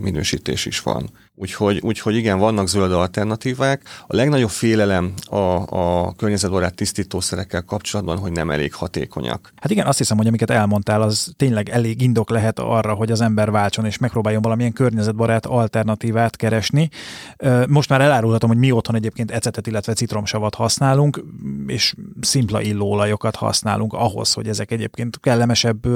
minősítés 0.00 0.66
is 0.66 0.80
van. 0.80 1.10
Úgyhogy, 1.40 1.80
úgyhogy 1.82 2.16
igen, 2.16 2.38
vannak 2.38 2.68
zöld 2.68 2.92
alternatívák. 2.92 3.82
A 4.06 4.16
legnagyobb 4.16 4.50
félelem 4.50 5.12
a, 5.24 5.36
a 5.78 6.12
környezetbarát 6.16 6.74
tisztítószerekkel 6.74 7.62
kapcsolatban, 7.62 8.18
hogy 8.18 8.32
nem 8.32 8.50
elég 8.50 8.74
hatékonyak. 8.74 9.52
Hát 9.56 9.70
igen, 9.70 9.86
azt 9.86 9.98
hiszem, 9.98 10.16
hogy 10.16 10.26
amiket 10.26 10.50
elmondtál, 10.50 11.02
az 11.02 11.32
tényleg 11.36 11.68
elég 11.68 12.02
indok 12.02 12.30
lehet 12.30 12.58
arra, 12.58 12.94
hogy 12.94 13.10
az 13.10 13.20
ember 13.20 13.50
váltson 13.50 13.84
és 13.84 13.98
megpróbáljon 13.98 14.42
valamilyen 14.42 14.72
környezetbarát 14.72 15.46
alternatívát 15.46 16.36
keresni. 16.36 16.88
Most 17.68 17.88
már 17.88 18.00
elárulhatom, 18.00 18.48
hogy 18.48 18.58
mi 18.58 18.70
otthon 18.70 18.94
egyébként 18.94 19.30
ecetet, 19.30 19.66
illetve 19.66 19.92
citromsavat 19.92 20.54
használunk, 20.54 21.24
és 21.66 21.94
szimpla 22.20 22.60
illóolajokat 22.60 23.36
használunk 23.36 23.92
ahhoz, 23.92 24.32
hogy 24.32 24.48
ezek 24.48 24.70
egyébként 24.70 25.20
kellemesebb 25.20 25.86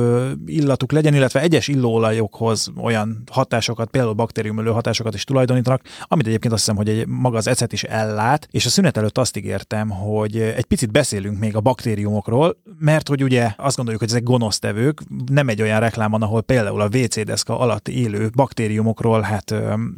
illatuk 0.47 0.93
legyen, 0.93 1.15
illetve 1.15 1.41
egyes 1.41 1.69
illóolajokhoz 1.69 2.71
olyan 2.83 3.23
hatásokat, 3.31 3.91
például 3.91 4.15
baktériumölő 4.15 4.71
hatásokat 4.71 5.15
is 5.15 5.25
tulajdonítanak, 5.33 5.83
amit 6.01 6.27
egyébként 6.27 6.53
azt 6.53 6.63
hiszem, 6.63 6.77
hogy 6.77 6.89
egy, 6.89 7.07
maga 7.07 7.37
az 7.37 7.47
ecet 7.47 7.73
is 7.73 7.83
ellát, 7.83 8.49
és 8.51 8.67
a 8.67 8.69
szünet 8.69 8.97
előtt 8.97 9.19
azt 9.19 9.37
ígértem, 9.37 9.89
hogy 9.89 10.37
egy 10.37 10.65
picit 10.65 10.93
beszélünk 10.93 11.39
még 11.39 11.57
a 11.57 11.61
baktériumokról, 11.61 12.57
mert 12.79 13.09
hogy 13.09 13.23
ugye 13.23 13.51
azt 13.57 13.77
gondoljuk, 13.77 14.03
hogy 14.03 14.13
ezek 14.13 14.23
gonosztevők, 14.23 15.03
nem 15.27 15.49
egy 15.49 15.63
olyan 15.63 15.81
reklám 15.81 16.11
van, 16.11 16.23
ahol 16.23 16.41
például 16.41 16.81
a 16.81 16.89
WC 16.93 17.25
deszka 17.25 17.59
alatt 17.59 17.89
élő 17.89 18.31
baktériumokról 18.35 19.21
hát 19.21 19.55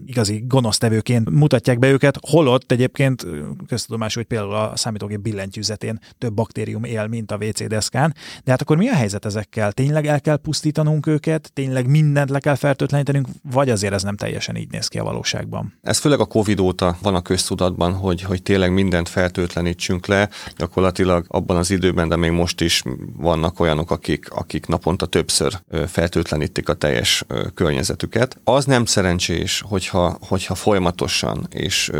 igazi 0.07 0.45
gonosztevőként 0.49 1.31
mutatják 1.31 1.79
be 1.79 1.91
őket, 1.91 2.19
holott 2.29 2.73
egyébként 2.73 3.26
köztudomású, 3.67 4.19
hogy 4.19 4.29
például 4.29 4.55
a 4.55 4.76
számítógép 4.76 5.21
billentyűzetén 5.21 5.99
több 6.19 6.35
baktérium 6.35 6.85
él, 6.85 7.07
mint 7.07 7.31
a 7.31 7.37
WC 7.37 7.67
deszkán. 7.67 8.14
De 8.45 8.50
hát 8.50 8.61
akkor 8.61 8.76
mi 8.76 8.88
a 8.88 8.95
helyzet 8.95 9.25
ezekkel? 9.25 9.73
Tényleg 9.73 10.07
el 10.07 10.21
kell 10.21 10.37
pusztítanunk 10.37 11.07
őket? 11.07 11.50
Tényleg 11.53 11.87
mindent 11.87 12.31
le 12.31 12.38
kell 12.38 12.55
fertőtlenítenünk? 12.55 13.29
Vagy 13.53 13.71
azért 13.71 13.95
ez 13.95 14.03
nem 14.03 14.17
teljesen 14.17 14.57
így 14.57 14.71
néz 14.71 14.88
ki 14.88 14.99
a? 14.99 15.03
Valóságban. 15.25 15.78
Ez 15.83 15.99
főleg 15.99 16.21
a 16.21 16.25
Covid 16.25 16.61
óta 16.61 16.97
van 17.02 17.14
a 17.14 17.23
köztudatban, 17.23 17.93
hogy, 17.93 18.23
hogy 18.23 18.43
tényleg 18.43 18.73
mindent 18.73 19.09
fertőtlenítsünk 19.09 20.07
le. 20.07 20.28
Gyakorlatilag 20.57 21.25
abban 21.28 21.57
az 21.57 21.71
időben, 21.71 22.09
de 22.09 22.16
még 22.16 22.31
most 22.31 22.61
is 22.61 22.83
vannak 23.16 23.61
olyanok, 23.61 23.90
akik, 23.90 24.31
akik 24.31 24.66
naponta 24.66 25.07
többször 25.07 25.61
fertőtlenítik 25.87 26.69
a 26.69 26.75
teljes 26.75 27.25
környezetüket. 27.54 28.38
Az 28.45 28.64
nem 28.64 28.85
szerencsés, 28.85 29.64
hogyha, 29.69 30.16
hogyha 30.21 30.54
folyamatosan 30.54 31.47
és 31.50 31.90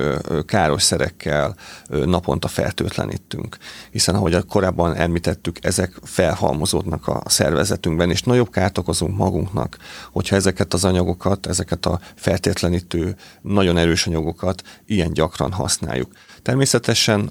káros 0.47 0.83
szerekkel 0.83 1.57
naponta 1.89 2.49
fertőtlenítünk. 2.49 3.57
Hiszen, 3.91 4.15
ahogy 4.15 4.47
korábban 4.49 4.95
említettük, 4.95 5.65
ezek 5.65 5.93
felhalmozódnak 6.03 7.09
a 7.09 7.23
szervezetünkben, 7.27 8.11
és 8.11 8.23
nagyobb 8.23 8.51
kárt 8.51 8.79
okozunk 8.79 9.17
magunknak, 9.17 9.77
hogyha 10.13 10.37
ezeket 10.37 10.75
az 10.75 10.85
anyagokat, 10.85 11.47
ezeket 11.47 11.87
a 11.87 12.01
fertőtlenítő 12.15 13.14
nagyon 13.43 13.77
erős 13.77 14.07
anyagokat 14.07 14.63
ilyen 14.87 15.13
gyakran 15.13 15.53
használjuk. 15.53 16.13
Természetesen 16.43 17.31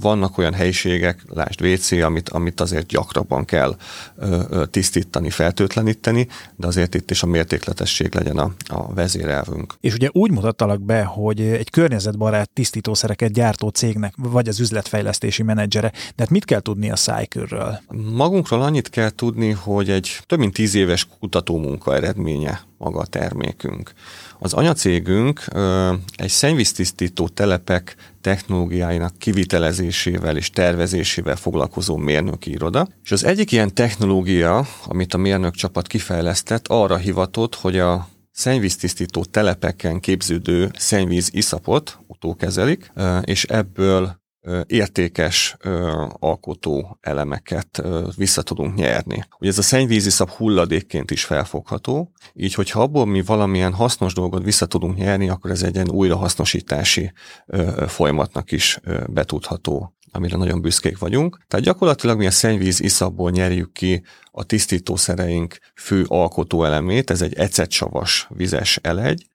vannak 0.00 0.38
olyan 0.38 0.54
helyiségek, 0.54 1.24
lásd 1.28 1.62
WC, 1.62 1.92
amit, 1.92 2.28
amit 2.28 2.60
azért 2.60 2.86
gyakrabban 2.86 3.44
kell 3.44 3.76
tisztítani, 4.70 5.30
feltőtleníteni, 5.30 6.28
de 6.56 6.66
azért 6.66 6.94
itt 6.94 7.10
is 7.10 7.22
a 7.22 7.26
mértékletesség 7.26 8.14
legyen 8.14 8.38
a, 8.38 8.52
a 8.66 8.94
vezérelvünk. 8.94 9.74
És 9.80 9.94
ugye 9.94 10.08
úgy 10.12 10.30
mutattalak 10.30 10.80
be, 10.80 11.04
hogy 11.04 11.40
egy 11.40 11.70
környezetbarát 11.70 12.50
tisztítószereket 12.50 13.32
gyártó 13.32 13.68
cégnek 13.68 14.14
vagy 14.16 14.48
az 14.48 14.60
üzletfejlesztési 14.60 15.42
menedzsere, 15.42 15.90
de 15.90 16.22
hát 16.22 16.30
mit 16.30 16.44
kell 16.44 16.60
tudni 16.60 16.90
a 16.90 16.96
Cycle-ről? 16.96 17.80
Magunkról 18.14 18.62
annyit 18.62 18.90
kell 18.90 19.10
tudni, 19.10 19.50
hogy 19.50 19.90
egy 19.90 20.18
több 20.26 20.38
mint 20.38 20.52
tíz 20.52 20.74
éves 20.74 21.06
kutatómunka 21.20 21.94
eredménye 21.94 22.66
maga 22.78 22.98
a 22.98 23.06
termékünk. 23.06 23.92
Az 24.38 24.52
anyacégünk 24.52 25.44
egy 26.16 26.28
szennyvíztisztító 26.28 27.28
telepek 27.28 27.96
technológiáinak 28.20 29.18
kivitelezésével 29.18 30.36
és 30.36 30.50
tervezésével 30.50 31.36
foglalkozó 31.36 31.96
mérnöki 31.96 32.50
iroda. 32.50 32.88
És 33.04 33.12
az 33.12 33.24
egyik 33.24 33.52
ilyen 33.52 33.74
technológia, 33.74 34.66
amit 34.84 35.14
a 35.14 35.18
mérnök 35.18 35.54
csapat 35.54 35.86
kifejlesztett, 35.86 36.68
arra 36.68 36.96
hivatott, 36.96 37.54
hogy 37.54 37.78
a 37.78 38.08
szennyvíztisztító 38.32 39.24
telepeken 39.24 40.00
képződő 40.00 40.70
szennyvíz 40.76 41.28
iszapot 41.32 41.98
utókezelik, 42.06 42.92
és 43.22 43.44
ebből 43.44 44.16
értékes 44.66 45.56
alkotó 46.18 46.98
elemeket 47.00 47.82
vissza 48.16 48.42
tudunk 48.42 48.74
nyerni. 48.74 49.24
Ugye 49.40 49.50
ez 49.50 49.58
a 49.58 49.62
szennyvíziszap 49.62 50.30
hulladékként 50.30 51.10
is 51.10 51.24
felfogható, 51.24 52.12
így 52.34 52.54
hogyha 52.54 52.82
abból 52.82 53.06
mi 53.06 53.22
valamilyen 53.22 53.72
hasznos 53.72 54.14
dolgot 54.14 54.44
vissza 54.44 54.66
tudunk 54.66 54.96
nyerni, 54.96 55.28
akkor 55.28 55.50
ez 55.50 55.62
egy 55.62 55.74
ilyen 55.74 55.90
újrahasznosítási 55.90 57.12
folyamatnak 57.86 58.52
is 58.52 58.80
betudható 59.06 59.96
amire 60.12 60.36
nagyon 60.36 60.60
büszkék 60.60 60.98
vagyunk. 60.98 61.38
Tehát 61.48 61.64
gyakorlatilag 61.64 62.18
mi 62.18 62.26
a 62.26 62.30
szennyvíz 62.30 62.80
iszapból 62.80 63.30
nyerjük 63.30 63.72
ki 63.72 64.02
a 64.30 64.44
tisztítószereink 64.44 65.58
fő 65.74 66.04
alkotóelemét, 66.08 67.10
ez 67.10 67.22
egy 67.22 67.34
ecetsavas 67.34 68.26
vizes 68.30 68.78
elegy, 68.82 69.26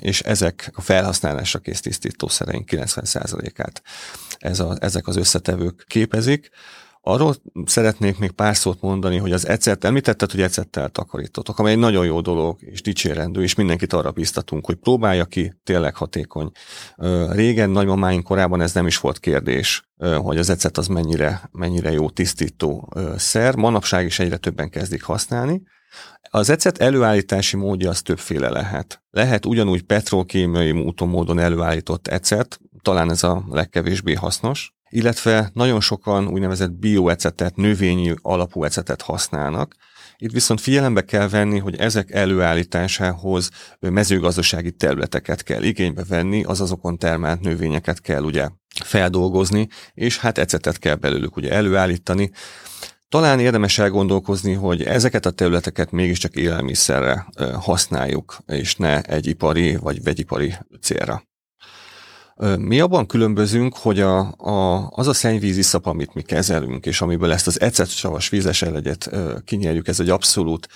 és 0.00 0.20
ezek 0.20 0.70
a 0.74 0.80
felhasználásra 0.80 1.58
kész 1.58 1.80
tisztítószereink 1.80 2.68
90%-át 2.72 3.82
ez 4.38 4.60
a, 4.60 4.76
ezek 4.80 5.06
az 5.06 5.16
összetevők 5.16 5.84
képezik. 5.88 6.50
Arról 7.02 7.34
szeretnék 7.64 8.18
még 8.18 8.30
pár 8.30 8.56
szót 8.56 8.80
mondani, 8.80 9.16
hogy 9.16 9.32
az 9.32 9.46
ecet, 9.46 9.84
említetted, 9.84 10.30
hogy 10.30 10.40
ecettel 10.40 10.88
takarítottok, 10.88 11.58
amely 11.58 11.72
egy 11.72 11.78
nagyon 11.78 12.04
jó 12.04 12.20
dolog, 12.20 12.62
és 12.62 12.82
dicsérendő, 12.82 13.42
és 13.42 13.54
mindenkit 13.54 13.92
arra 13.92 14.10
biztatunk, 14.10 14.66
hogy 14.66 14.74
próbálja 14.74 15.24
ki, 15.24 15.54
tényleg 15.64 15.94
hatékony. 15.94 16.50
Régen, 17.30 17.70
nagymamáink 17.70 18.24
korában 18.24 18.60
ez 18.60 18.74
nem 18.74 18.86
is 18.86 18.98
volt 18.98 19.18
kérdés, 19.18 19.90
hogy 20.22 20.38
az 20.38 20.50
ecet 20.50 20.78
az 20.78 20.86
mennyire, 20.86 21.48
mennyire 21.52 21.92
jó 21.92 22.10
tisztító 22.10 22.92
szer. 23.16 23.56
Manapság 23.56 24.06
is 24.06 24.18
egyre 24.18 24.36
többen 24.36 24.70
kezdik 24.70 25.02
használni. 25.02 25.62
Az 26.30 26.50
ecet 26.50 26.78
előállítási 26.78 27.56
módja 27.56 27.90
az 27.90 28.02
többféle 28.02 28.48
lehet. 28.48 29.02
Lehet 29.10 29.46
ugyanúgy 29.46 29.82
petrokémiai 29.82 30.70
úton 30.70 31.08
módon 31.08 31.38
előállított 31.38 32.06
ecet, 32.06 32.60
talán 32.82 33.10
ez 33.10 33.22
a 33.22 33.44
legkevésbé 33.48 34.12
hasznos, 34.12 34.74
illetve 34.90 35.50
nagyon 35.52 35.80
sokan 35.80 36.28
úgynevezett 36.28 36.72
bioecetet, 36.72 37.56
növényi 37.56 38.14
alapú 38.22 38.64
ecetet 38.64 39.02
használnak. 39.02 39.74
Itt 40.16 40.32
viszont 40.32 40.60
figyelembe 40.60 41.04
kell 41.04 41.28
venni, 41.28 41.58
hogy 41.58 41.76
ezek 41.76 42.10
előállításához 42.10 43.50
mezőgazdasági 43.80 44.72
területeket 44.72 45.42
kell 45.42 45.62
igénybe 45.62 46.04
venni, 46.08 46.44
az 46.44 46.60
azokon 46.60 46.98
termelt 46.98 47.40
növényeket 47.40 48.00
kell 48.00 48.22
ugye 48.22 48.48
feldolgozni, 48.84 49.68
és 49.94 50.18
hát 50.18 50.38
ecetet 50.38 50.78
kell 50.78 50.94
belőlük 50.94 51.36
ugye 51.36 51.52
előállítani. 51.52 52.30
Talán 53.08 53.40
érdemes 53.40 53.78
elgondolkozni, 53.78 54.52
hogy 54.52 54.82
ezeket 54.82 55.26
a 55.26 55.30
területeket 55.30 55.90
mégiscsak 55.90 56.36
élelmiszerre 56.36 57.26
használjuk, 57.60 58.38
és 58.46 58.76
ne 58.76 59.00
egy 59.00 59.26
ipari 59.26 59.76
vagy 59.76 60.02
vegyipari 60.02 60.54
célra. 60.80 61.22
Mi 62.58 62.80
abban 62.80 63.06
különbözünk, 63.06 63.76
hogy 63.76 64.00
a, 64.00 64.18
a, 64.36 64.88
az 64.90 65.06
a 65.06 65.12
szennyvíz 65.12 65.56
iszap, 65.56 65.86
amit 65.86 66.14
mi 66.14 66.22
kezelünk, 66.22 66.86
és 66.86 67.00
amiből 67.00 67.32
ezt 67.32 67.46
az 67.46 67.60
ecetsavas 67.60 68.28
vízes 68.28 68.62
elegyet 68.62 69.10
kinyerjük, 69.44 69.88
ez 69.88 70.00
egy 70.00 70.08
abszolút 70.08 70.68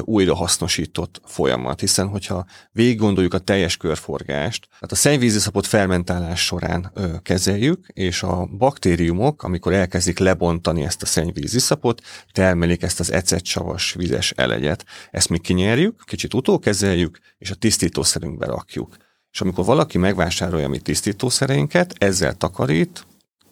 újrahasznosított 0.00 1.20
folyamat, 1.24 1.80
hiszen 1.80 2.08
hogyha 2.08 2.46
végig 2.72 2.98
gondoljuk 2.98 3.34
a 3.34 3.38
teljes 3.38 3.76
körforgást, 3.76 4.66
tehát 4.66 4.92
a 4.92 4.94
szennyvíziszapot 4.94 5.66
fermentálás 5.66 6.44
során 6.44 6.92
kezeljük, 7.22 7.86
és 7.86 8.22
a 8.22 8.48
baktériumok, 8.58 9.42
amikor 9.42 9.72
elkezdik 9.72 10.18
lebontani 10.18 10.82
ezt 10.82 11.02
a 11.02 11.06
szennyvíziszapot, 11.06 12.00
termelik 12.32 12.82
ezt 12.82 13.00
az 13.00 13.12
ecetsavas 13.12 13.92
vizes 13.92 14.30
elegyet. 14.30 14.84
Ezt 15.10 15.28
mi 15.28 15.38
kinyerjük, 15.38 16.02
kicsit 16.04 16.34
utókezeljük, 16.34 17.18
és 17.38 17.50
a 17.50 17.54
tisztítószerünkbe 17.54 18.46
rakjuk. 18.46 18.96
És 19.32 19.40
amikor 19.40 19.64
valaki 19.64 19.98
megvásárolja 19.98 20.68
mi 20.68 20.78
tisztítószereinket, 20.78 21.94
ezzel 21.98 22.34
takarít, 22.34 23.06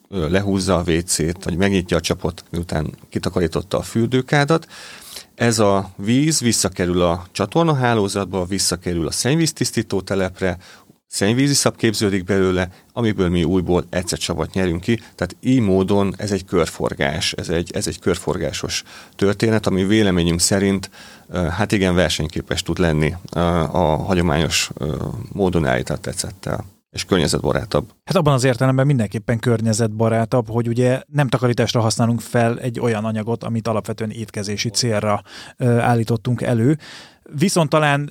lehúzza 0.08 0.76
a 0.76 0.90
WC-t, 0.90 1.44
vagy 1.44 1.56
megnyitja 1.56 1.96
a 1.96 2.00
csapot, 2.00 2.44
miután 2.50 2.94
kitakarította 3.08 3.78
a 3.78 3.82
fürdőkádat, 3.82 4.66
ez 5.34 5.58
a 5.58 5.90
víz 5.96 6.40
visszakerül 6.40 7.02
a 7.02 7.26
csatornahálózatba, 7.32 8.44
visszakerül 8.44 9.06
a 9.06 9.10
szennyvíztisztító 9.10 10.00
telepre, 10.00 10.58
szennyvíziszap 11.10 11.76
képződik 11.76 12.24
belőle, 12.24 12.68
amiből 12.92 13.28
mi 13.28 13.44
újból 13.44 13.84
ecetsavat 13.90 14.52
nyerünk 14.52 14.80
ki, 14.80 14.96
tehát 14.96 15.36
így 15.40 15.60
módon 15.60 16.14
ez 16.16 16.32
egy 16.32 16.44
körforgás, 16.44 17.32
ez 17.32 17.48
egy, 17.48 17.70
ez 17.74 17.86
egy 17.86 17.98
körforgásos 17.98 18.82
történet, 19.16 19.66
ami 19.66 19.84
véleményünk 19.84 20.40
szerint 20.40 20.90
hát 21.50 21.72
igen 21.72 21.94
versenyképes 21.94 22.62
tud 22.62 22.78
lenni 22.78 23.14
a 23.70 23.78
hagyományos 23.78 24.70
módon 25.32 25.66
állított 25.66 26.06
ecettel 26.06 26.64
és 26.90 27.04
környezetbarátabb. 27.04 27.90
Hát 28.04 28.16
abban 28.16 28.32
az 28.32 28.44
értelemben 28.44 28.86
mindenképpen 28.86 29.38
környezetbarátabb, 29.38 30.48
hogy 30.48 30.68
ugye 30.68 31.02
nem 31.06 31.28
takarításra 31.28 31.80
használunk 31.80 32.20
fel 32.20 32.58
egy 32.58 32.80
olyan 32.80 33.04
anyagot, 33.04 33.44
amit 33.44 33.68
alapvetően 33.68 34.10
étkezési 34.10 34.68
célra 34.68 35.22
állítottunk 35.58 36.42
elő. 36.42 36.78
Viszont 37.22 37.68
talán 37.68 38.10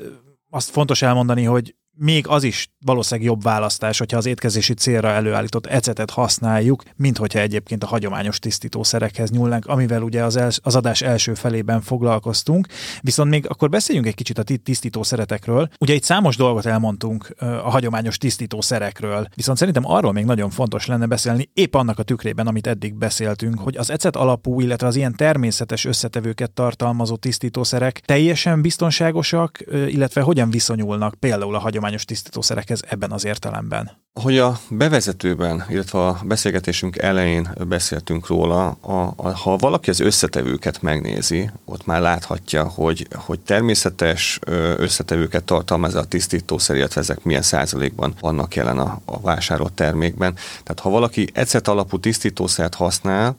azt 0.50 0.70
fontos 0.70 1.02
elmondani, 1.02 1.44
hogy 1.44 1.76
még 2.02 2.28
az 2.28 2.44
is 2.44 2.70
valószínűleg 2.86 3.30
jobb 3.30 3.44
választás, 3.44 3.98
hogyha 3.98 4.18
az 4.18 4.26
étkezési 4.26 4.74
célra 4.74 5.08
előállított 5.08 5.66
ecetet 5.66 6.10
használjuk, 6.10 6.84
mint 6.96 7.18
hogyha 7.18 7.40
egyébként 7.40 7.84
a 7.84 7.88
hagyományos 7.88 8.40
tisztítószerekhez 8.40 9.30
nyúlnánk, 9.30 9.66
amivel 9.66 10.02
ugye 10.02 10.24
az, 10.24 10.36
els, 10.36 10.60
az 10.64 10.76
adás 10.76 11.02
első 11.02 11.34
felében 11.34 11.82
foglalkoztunk. 11.82 12.68
Viszont 13.02 13.30
még 13.30 13.46
akkor 13.48 13.70
beszéljünk 13.70 14.08
egy 14.08 14.16
kicsit 14.16 14.38
a 14.38 14.44
tisztítószeretekről. 14.64 15.70
Ugye 15.80 15.94
itt 15.94 16.04
számos 16.04 16.36
dolgot 16.36 16.66
elmondtunk 16.66 17.36
a 17.40 17.70
hagyományos 17.70 18.18
tisztítószerekről, 18.18 19.28
viszont 19.36 19.58
szerintem 19.58 19.86
arról 19.86 20.12
még 20.12 20.26
nagyon 20.26 20.50
fontos 20.50 20.86
lenne 20.86 21.06
beszélni, 21.06 21.50
épp 21.54 21.76
annak 21.76 22.00
a 22.00 22.04
tükrében, 22.04 22.48
amit 22.48 22.68
eddig 22.68 22.94
beszéltünk, 22.94 23.60
hogy 23.60 23.78
az 23.78 23.90
ecet 23.90 24.16
alapú, 24.16 24.62
illetve 24.62 24.88
az 24.88 24.96
ilyen 24.96 25.16
természetes 25.16 25.86
összetevőket 25.86 26.52
tartalmazó 26.52 27.16
tisztítószerek 27.16 28.00
teljesen 28.00 28.62
biztonságosak, 28.62 29.64
illetve 29.88 30.22
hogyan 30.22 30.50
viszonyulnak 30.50 31.14
például 31.20 31.56
a 31.56 31.60
hagyományos 31.60 31.88
hagyományos 31.90 32.06
tisztítószerekhez 32.06 32.82
ebben 32.88 33.12
az 33.12 33.26
értelemben? 33.26 33.92
Hogy 34.14 34.38
a 34.38 34.60
bevezetőben, 34.70 35.66
illetve 35.70 36.06
a 36.06 36.20
beszélgetésünk 36.24 36.98
elején 36.98 37.50
beszéltünk 37.68 38.28
róla, 38.28 38.68
a, 38.70 39.14
a, 39.16 39.38
ha 39.38 39.58
valaki 39.58 39.90
az 39.90 40.00
összetevőket 40.00 40.82
megnézi, 40.82 41.50
ott 41.66 41.86
már 41.86 42.02
láthatja, 42.02 42.64
hogy, 42.64 43.08
hogy 43.14 43.40
természetes 43.40 44.40
összetevőket 44.78 45.44
tartalmaz 45.44 45.96
a 45.96 46.04
tisztítószer, 46.04 46.76
illetve 46.76 47.02
ezek 47.02 47.24
milyen 47.24 47.42
százalékban 47.42 48.14
vannak 48.20 48.56
jelen 48.56 48.80
a, 48.80 49.02
a 49.06 49.20
vásárolt 49.20 49.74
termékben. 49.74 50.34
Tehát 50.64 50.80
ha 50.80 50.90
valaki 50.90 51.28
ecet 51.34 51.68
alapú 51.68 52.00
tisztítószert 52.00 52.76
használ, 52.76 53.38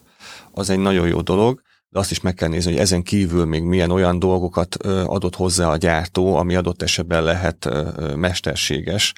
az 0.52 0.70
egy 0.70 0.78
nagyon 0.78 1.08
jó 1.08 1.20
dolog, 1.20 1.62
de 1.90 1.98
azt 1.98 2.10
is 2.10 2.20
meg 2.20 2.34
kell 2.34 2.48
nézni, 2.48 2.70
hogy 2.70 2.80
ezen 2.80 3.02
kívül 3.02 3.44
még 3.44 3.62
milyen 3.62 3.90
olyan 3.90 4.18
dolgokat 4.18 4.74
adott 5.06 5.36
hozzá 5.36 5.68
a 5.68 5.76
gyártó, 5.76 6.36
ami 6.36 6.54
adott 6.54 6.82
esetben 6.82 7.22
lehet 7.22 7.68
mesterséges. 8.16 9.12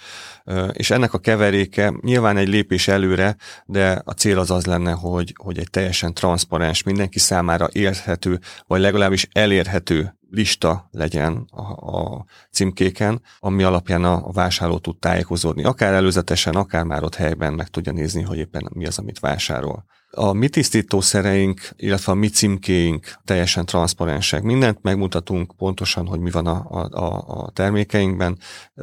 És 0.73 0.91
ennek 0.91 1.15
a 1.15 1.19
keveréke 1.19 1.95
nyilván 2.01 2.37
egy 2.37 2.49
lépés 2.49 2.89
előre, 2.89 3.37
de 3.67 4.03
a 4.05 4.13
cél 4.13 4.39
az 4.39 4.51
az 4.51 4.67
lenne, 4.67 4.93
hogy, 4.93 5.35
hogy 5.43 5.59
egy 5.59 5.71
teljesen 5.71 6.15
transzparens, 6.15 6.83
mindenki 6.83 7.19
számára 7.19 7.69
érthető, 7.73 8.41
vagy 8.67 8.81
legalábbis 8.81 9.29
elérhető 9.33 10.17
lista 10.31 10.89
legyen 10.91 11.47
a, 11.51 11.97
a 11.97 12.25
címkéken, 12.51 13.23
ami 13.41 13.63
alapján 13.63 14.05
a, 14.05 14.27
a 14.27 14.33
vásárló 14.33 14.79
tud 14.79 14.99
tájékozódni. 14.99 15.65
Akár 15.65 15.93
előzetesen, 15.93 16.55
akár 16.55 16.85
már 16.85 17.03
ott 17.03 17.15
helyben 17.15 17.53
meg 17.53 17.69
tudja 17.69 17.93
nézni, 17.93 18.23
hogy 18.23 18.39
éppen 18.39 18.71
mi 18.75 18.87
az, 18.87 18.99
amit 18.99 19.19
vásárol. 19.19 19.85
A 20.16 20.33
mi 20.33 20.48
tisztítószereink, 20.48 21.61
illetve 21.77 22.12
a 22.12 22.14
mi 22.14 22.29
címkéink 22.29 23.14
teljesen 23.25 23.66
transzparensek. 23.66 24.42
Mindent 24.42 24.83
megmutatunk 24.83 25.57
pontosan, 25.57 26.07
hogy 26.07 26.20
mi 26.20 26.31
van 26.31 26.46
a, 26.46 26.87
a, 26.90 27.25
a 27.27 27.51
termékeinkben. 27.51 28.38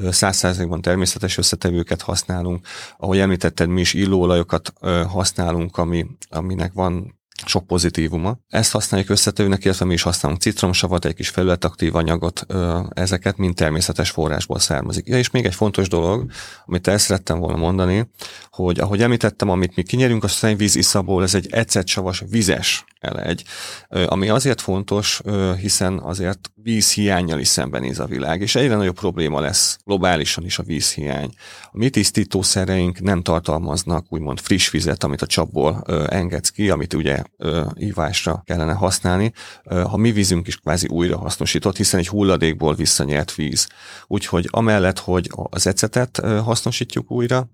Száz 0.09 0.37
százalékban 0.37 0.81
természetes 0.81 1.37
összetevőket 1.37 2.01
használunk. 2.01 2.67
Ahogy 2.97 3.19
említetted, 3.19 3.69
mi 3.69 3.81
is 3.81 3.93
illóolajokat 3.93 4.73
használunk, 5.07 5.77
ami, 5.77 6.05
aminek 6.29 6.73
van 6.73 7.18
sok 7.49 7.67
pozitívuma. 7.67 8.37
Ezt 8.47 8.71
használjuk 8.71 9.09
összetevőnek, 9.09 9.65
illetve 9.65 9.85
mi 9.85 9.93
is 9.93 10.01
használunk 10.01 10.41
citromsavat, 10.41 11.05
egy 11.05 11.15
kis 11.15 11.29
felületaktív 11.29 11.95
anyagot, 11.95 12.45
ezeket 12.89 13.37
mind 13.37 13.55
természetes 13.55 14.09
forrásból 14.09 14.59
származik. 14.59 15.07
Ja, 15.07 15.17
és 15.17 15.29
még 15.29 15.45
egy 15.45 15.55
fontos 15.55 15.87
dolog, 15.87 16.31
amit 16.65 16.87
el 16.87 16.97
szerettem 16.97 17.39
volna 17.39 17.57
mondani, 17.57 18.09
hogy 18.51 18.79
ahogy 18.79 19.01
említettem, 19.01 19.49
amit 19.49 19.75
mi 19.75 19.83
kinyerünk 19.83 20.23
a 20.23 20.27
szennyvíz 20.27 20.75
iszabból, 20.75 21.23
ez 21.23 21.35
egy 21.35 21.47
ecetsavas 21.51 22.23
vizes 22.29 22.85
elegy, 22.99 23.43
ami 24.05 24.29
azért 24.29 24.61
fontos, 24.61 25.21
hiszen 25.57 25.99
azért 25.99 26.51
vízhiányjal 26.55 27.39
is 27.39 27.47
szembenéz 27.47 27.99
a 27.99 28.05
világ, 28.05 28.41
és 28.41 28.55
egyre 28.55 28.75
nagyobb 28.75 28.95
probléma 28.95 29.39
lesz 29.39 29.77
globálisan 29.85 30.45
is 30.45 30.59
a 30.59 30.63
vízhiány. 30.63 31.33
A 31.71 31.77
mi 31.77 31.89
tisztítószereink 31.89 32.99
nem 32.99 33.21
tartalmaznak 33.21 34.05
úgymond 34.09 34.39
friss 34.39 34.69
vizet, 34.69 35.03
amit 35.03 35.21
a 35.21 35.27
csapból 35.27 35.83
engedsz 36.09 36.49
ki, 36.49 36.69
amit 36.69 36.93
ugye 36.93 37.23
ívásra 37.77 38.41
kellene 38.45 38.73
használni. 38.73 39.33
Ha 39.63 39.97
mi 39.97 40.11
vízünk 40.11 40.47
is 40.47 40.57
kvázi 40.57 40.87
újra 40.87 41.17
hasznosított, 41.17 41.77
hiszen 41.77 41.99
egy 41.99 42.07
hulladékból 42.07 42.75
visszanyert 42.75 43.35
víz. 43.35 43.67
Úgyhogy 44.07 44.47
amellett, 44.49 44.99
hogy 44.99 45.29
az 45.49 45.67
ecetet 45.67 46.21
hasznosítjuk 46.43 47.11
újra, 47.11 47.49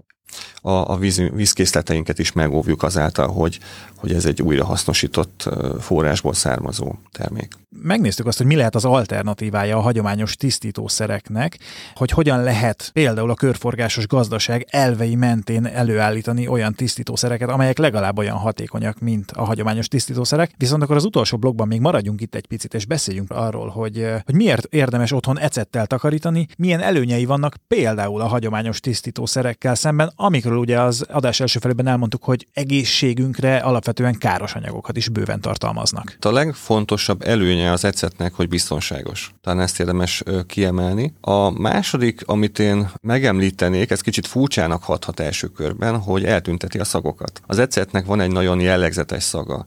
a, 0.61 0.91
a 0.91 0.97
víz, 0.97 1.21
vízkészleteinket 1.33 2.19
is 2.19 2.31
megóvjuk 2.31 2.83
azáltal, 2.83 3.27
hogy, 3.27 3.59
hogy 3.95 4.13
ez 4.13 4.25
egy 4.25 4.41
újrahasznosított 4.41 5.49
forrásból 5.79 6.33
származó 6.33 6.95
termék. 7.11 7.53
Megnéztük 7.81 8.25
azt, 8.25 8.37
hogy 8.37 8.47
mi 8.47 8.55
lehet 8.55 8.75
az 8.75 8.85
alternatívája 8.85 9.77
a 9.77 9.81
hagyományos 9.81 10.35
tisztítószereknek, 10.35 11.59
hogy 11.93 12.11
hogyan 12.11 12.43
lehet 12.43 12.89
például 12.93 13.29
a 13.29 13.33
körforgásos 13.33 14.07
gazdaság 14.07 14.67
elvei 14.69 15.15
mentén 15.15 15.65
előállítani 15.65 16.47
olyan 16.47 16.73
tisztítószereket, 16.73 17.49
amelyek 17.49 17.77
legalább 17.77 18.17
olyan 18.17 18.37
hatékonyak, 18.37 18.99
mint 18.99 19.31
a 19.31 19.43
hagyományos 19.43 19.87
tisztítószerek. 19.87 20.51
Viszont 20.57 20.83
akkor 20.83 20.95
az 20.95 21.05
utolsó 21.05 21.37
blogban 21.37 21.67
még 21.67 21.79
maradjunk 21.79 22.21
itt 22.21 22.35
egy 22.35 22.47
picit, 22.47 22.73
és 22.73 22.85
beszéljünk 22.85 23.31
arról, 23.31 23.67
hogy, 23.67 24.07
hogy 24.25 24.35
miért 24.35 24.65
érdemes 24.65 25.11
otthon 25.11 25.39
ecettel 25.39 25.87
takarítani, 25.87 26.47
milyen 26.57 26.81
előnyei 26.81 27.25
vannak 27.25 27.55
például 27.67 28.21
a 28.21 28.27
hagyományos 28.27 28.79
tisztítószerekkel 28.79 29.75
szemben, 29.75 30.11
amikről 30.15 30.57
ugye 30.57 30.81
az 30.81 31.05
adás 31.09 31.39
első 31.39 31.59
felében 31.59 31.87
elmondtuk, 31.87 32.23
hogy 32.23 32.47
egészségünkre 32.53 33.57
alapvetően 33.57 34.17
káros 34.17 34.53
anyagokat 34.53 34.97
is 34.97 35.09
bőven 35.09 35.41
tartalmaznak. 35.41 36.17
A 36.21 36.31
legfontosabb 36.31 37.21
előnye 37.21 37.71
az 37.71 37.85
ecetnek, 37.85 38.33
hogy 38.33 38.47
biztonságos. 38.47 39.33
Talán 39.41 39.59
ezt 39.59 39.79
érdemes 39.79 40.23
kiemelni. 40.47 41.13
A 41.21 41.49
második, 41.49 42.21
amit 42.25 42.59
én 42.59 42.89
megemlítenék, 43.01 43.91
ez 43.91 44.01
kicsit 44.01 44.27
furcsának 44.27 44.83
hathat 44.83 45.19
első 45.19 45.47
körben, 45.47 45.99
hogy 45.99 46.23
eltünteti 46.23 46.79
a 46.79 46.83
szagokat. 46.83 47.41
Az 47.45 47.59
ecetnek 47.59 48.05
van 48.05 48.19
egy 48.19 48.31
nagyon 48.31 48.59
jellegzetes 48.59 49.23
szaga. 49.23 49.65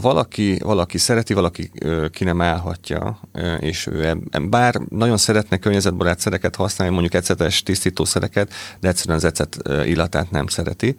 Valaki, 0.00 0.58
valaki 0.62 0.98
szereti, 0.98 1.34
valaki 1.34 1.70
ki 2.10 2.24
nem 2.24 2.40
állhatja, 2.40 3.20
és 3.58 3.86
ő 3.86 4.16
bár 4.48 4.74
nagyon 4.88 5.16
szeretne 5.16 5.56
környezetbarát 5.56 6.20
szereket 6.20 6.56
használni, 6.56 6.94
mondjuk 6.94 7.14
ecetes 7.14 7.62
tisztítószereket, 7.62 8.52
de 8.80 8.88
egyszerűen 8.88 9.16
az 9.16 9.24
ecet 9.24 9.58
illatát 9.84 10.30
nem 10.30 10.46
szereti. 10.46 10.96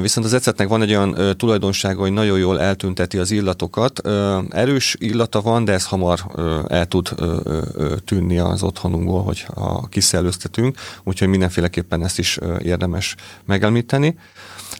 Viszont 0.00 0.26
az 0.26 0.34
ecetnek 0.34 0.68
van 0.68 0.82
egy 0.82 0.90
olyan 0.90 1.18
ö, 1.18 1.34
tulajdonsága, 1.34 2.00
hogy 2.00 2.12
nagyon 2.12 2.38
jól 2.38 2.60
eltünteti 2.60 3.18
az 3.18 3.30
illatokat. 3.30 4.00
Ö, 4.06 4.38
erős 4.50 4.96
illata 4.98 5.40
van, 5.40 5.64
de 5.64 5.72
ez 5.72 5.86
hamar 5.86 6.20
ö, 6.34 6.60
el 6.68 6.86
tud 6.86 7.08
ö, 7.16 7.36
ö, 7.74 7.94
tűnni 8.04 8.38
az 8.38 8.62
otthonunkból, 8.62 9.22
hogy 9.22 9.46
ha 9.54 9.86
kiszellőztetünk, 9.90 10.76
úgyhogy 11.04 11.28
mindenféleképpen 11.28 12.02
ezt 12.04 12.18
is 12.18 12.38
ö, 12.40 12.58
érdemes 12.62 13.14
megemlíteni. 13.44 14.18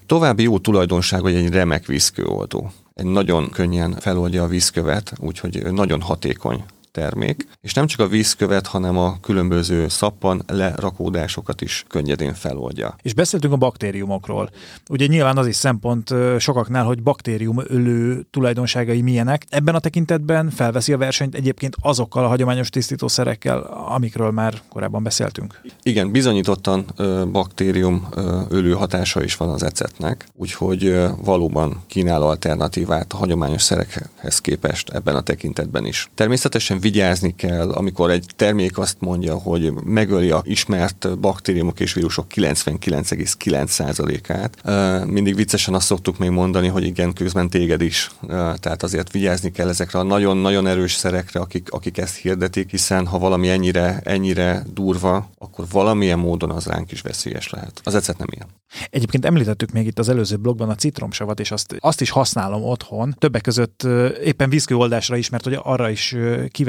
További 0.05 0.43
jó 0.43 0.59
tulajdonság, 0.59 1.21
hogy 1.21 1.35
egy 1.35 1.49
remek 1.49 1.85
vízkőoldó. 1.85 2.71
Egy 2.93 3.05
nagyon 3.05 3.49
könnyen 3.49 3.95
feloldja 3.99 4.43
a 4.43 4.47
vízkövet, 4.47 5.13
úgyhogy 5.19 5.63
nagyon 5.71 6.01
hatékony 6.01 6.63
termék, 6.91 7.47
és 7.61 7.73
nem 7.73 7.87
csak 7.87 7.99
a 7.99 8.07
vízkövet, 8.07 8.67
hanem 8.67 8.97
a 8.97 9.19
különböző 9.21 9.87
szappan 9.87 10.43
lerakódásokat 10.47 11.61
is 11.61 11.85
könnyedén 11.87 12.33
feloldja. 12.33 12.95
És 13.01 13.13
beszéltünk 13.13 13.53
a 13.53 13.57
baktériumokról. 13.57 14.49
Ugye 14.89 15.05
nyilván 15.05 15.37
az 15.37 15.47
is 15.47 15.55
szempont 15.55 16.13
sokaknál, 16.39 16.85
hogy 16.85 17.03
baktérium 17.03 17.61
ölő 17.67 18.25
tulajdonságai 18.29 19.01
milyenek. 19.01 19.45
Ebben 19.49 19.75
a 19.75 19.79
tekintetben 19.79 20.49
felveszi 20.49 20.93
a 20.93 20.97
versenyt 20.97 21.35
egyébként 21.35 21.75
azokkal 21.81 22.23
a 22.23 22.27
hagyományos 22.27 22.69
tisztítószerekkel, 22.69 23.59
amikről 23.95 24.31
már 24.31 24.61
korábban 24.69 25.03
beszéltünk. 25.03 25.61
Igen, 25.83 26.11
bizonyítottan 26.11 26.85
baktérium 27.31 28.07
ölő 28.49 28.73
hatása 28.73 29.23
is 29.23 29.35
van 29.35 29.49
az 29.49 29.63
ecetnek, 29.63 30.27
úgyhogy 30.35 30.95
valóban 31.23 31.83
kínál 31.87 32.21
alternatívát 32.21 33.13
a 33.13 33.17
hagyományos 33.17 33.61
szerekhez 33.61 34.39
képest 34.39 34.89
ebben 34.89 35.15
a 35.15 35.21
tekintetben 35.21 35.85
is. 35.85 36.09
Természetesen 36.15 36.79
vigyázni 36.81 37.35
kell, 37.35 37.71
amikor 37.71 38.11
egy 38.11 38.25
termék 38.35 38.77
azt 38.77 38.97
mondja, 38.99 39.35
hogy 39.35 39.73
megöli 39.83 40.31
a 40.31 40.41
ismert 40.45 41.19
baktériumok 41.19 41.79
és 41.79 41.93
vírusok 41.93 42.25
99,9%-át. 42.35 45.05
Mindig 45.05 45.35
viccesen 45.35 45.73
azt 45.73 45.85
szoktuk 45.85 46.17
még 46.17 46.29
mondani, 46.29 46.67
hogy 46.67 46.83
igen, 46.83 47.13
közben 47.13 47.49
téged 47.49 47.81
is. 47.81 48.11
Tehát 48.27 48.83
azért 48.83 49.11
vigyázni 49.11 49.51
kell 49.51 49.69
ezekre 49.69 49.99
a 49.99 50.03
nagyon-nagyon 50.03 50.67
erős 50.67 50.93
szerekre, 50.93 51.39
akik, 51.39 51.71
akik 51.71 51.97
ezt 51.97 52.15
hirdetik, 52.15 52.69
hiszen 52.69 53.07
ha 53.07 53.19
valami 53.19 53.49
ennyire, 53.49 54.01
ennyire 54.03 54.63
durva, 54.73 55.29
akkor 55.37 55.65
valamilyen 55.71 56.19
módon 56.19 56.51
az 56.51 56.65
ránk 56.65 56.91
is 56.91 57.01
veszélyes 57.01 57.49
lehet. 57.49 57.81
Az 57.83 57.95
ecet 57.95 58.17
nem 58.17 58.27
ilyen. 58.31 58.47
Egyébként 58.89 59.25
említettük 59.25 59.71
még 59.71 59.85
itt 59.85 59.99
az 59.99 60.09
előző 60.09 60.35
blogban 60.35 60.69
a 60.69 60.75
citromsavat, 60.75 61.39
és 61.39 61.51
azt, 61.51 61.75
azt 61.79 62.01
is 62.01 62.09
használom 62.09 62.63
otthon, 62.63 63.15
többek 63.17 63.41
között 63.41 63.87
éppen 64.23 64.49
vízkőoldásra 64.49 65.15
is, 65.15 65.29
mert 65.29 65.43
hogy 65.43 65.59
arra 65.63 65.89
is 65.89 66.15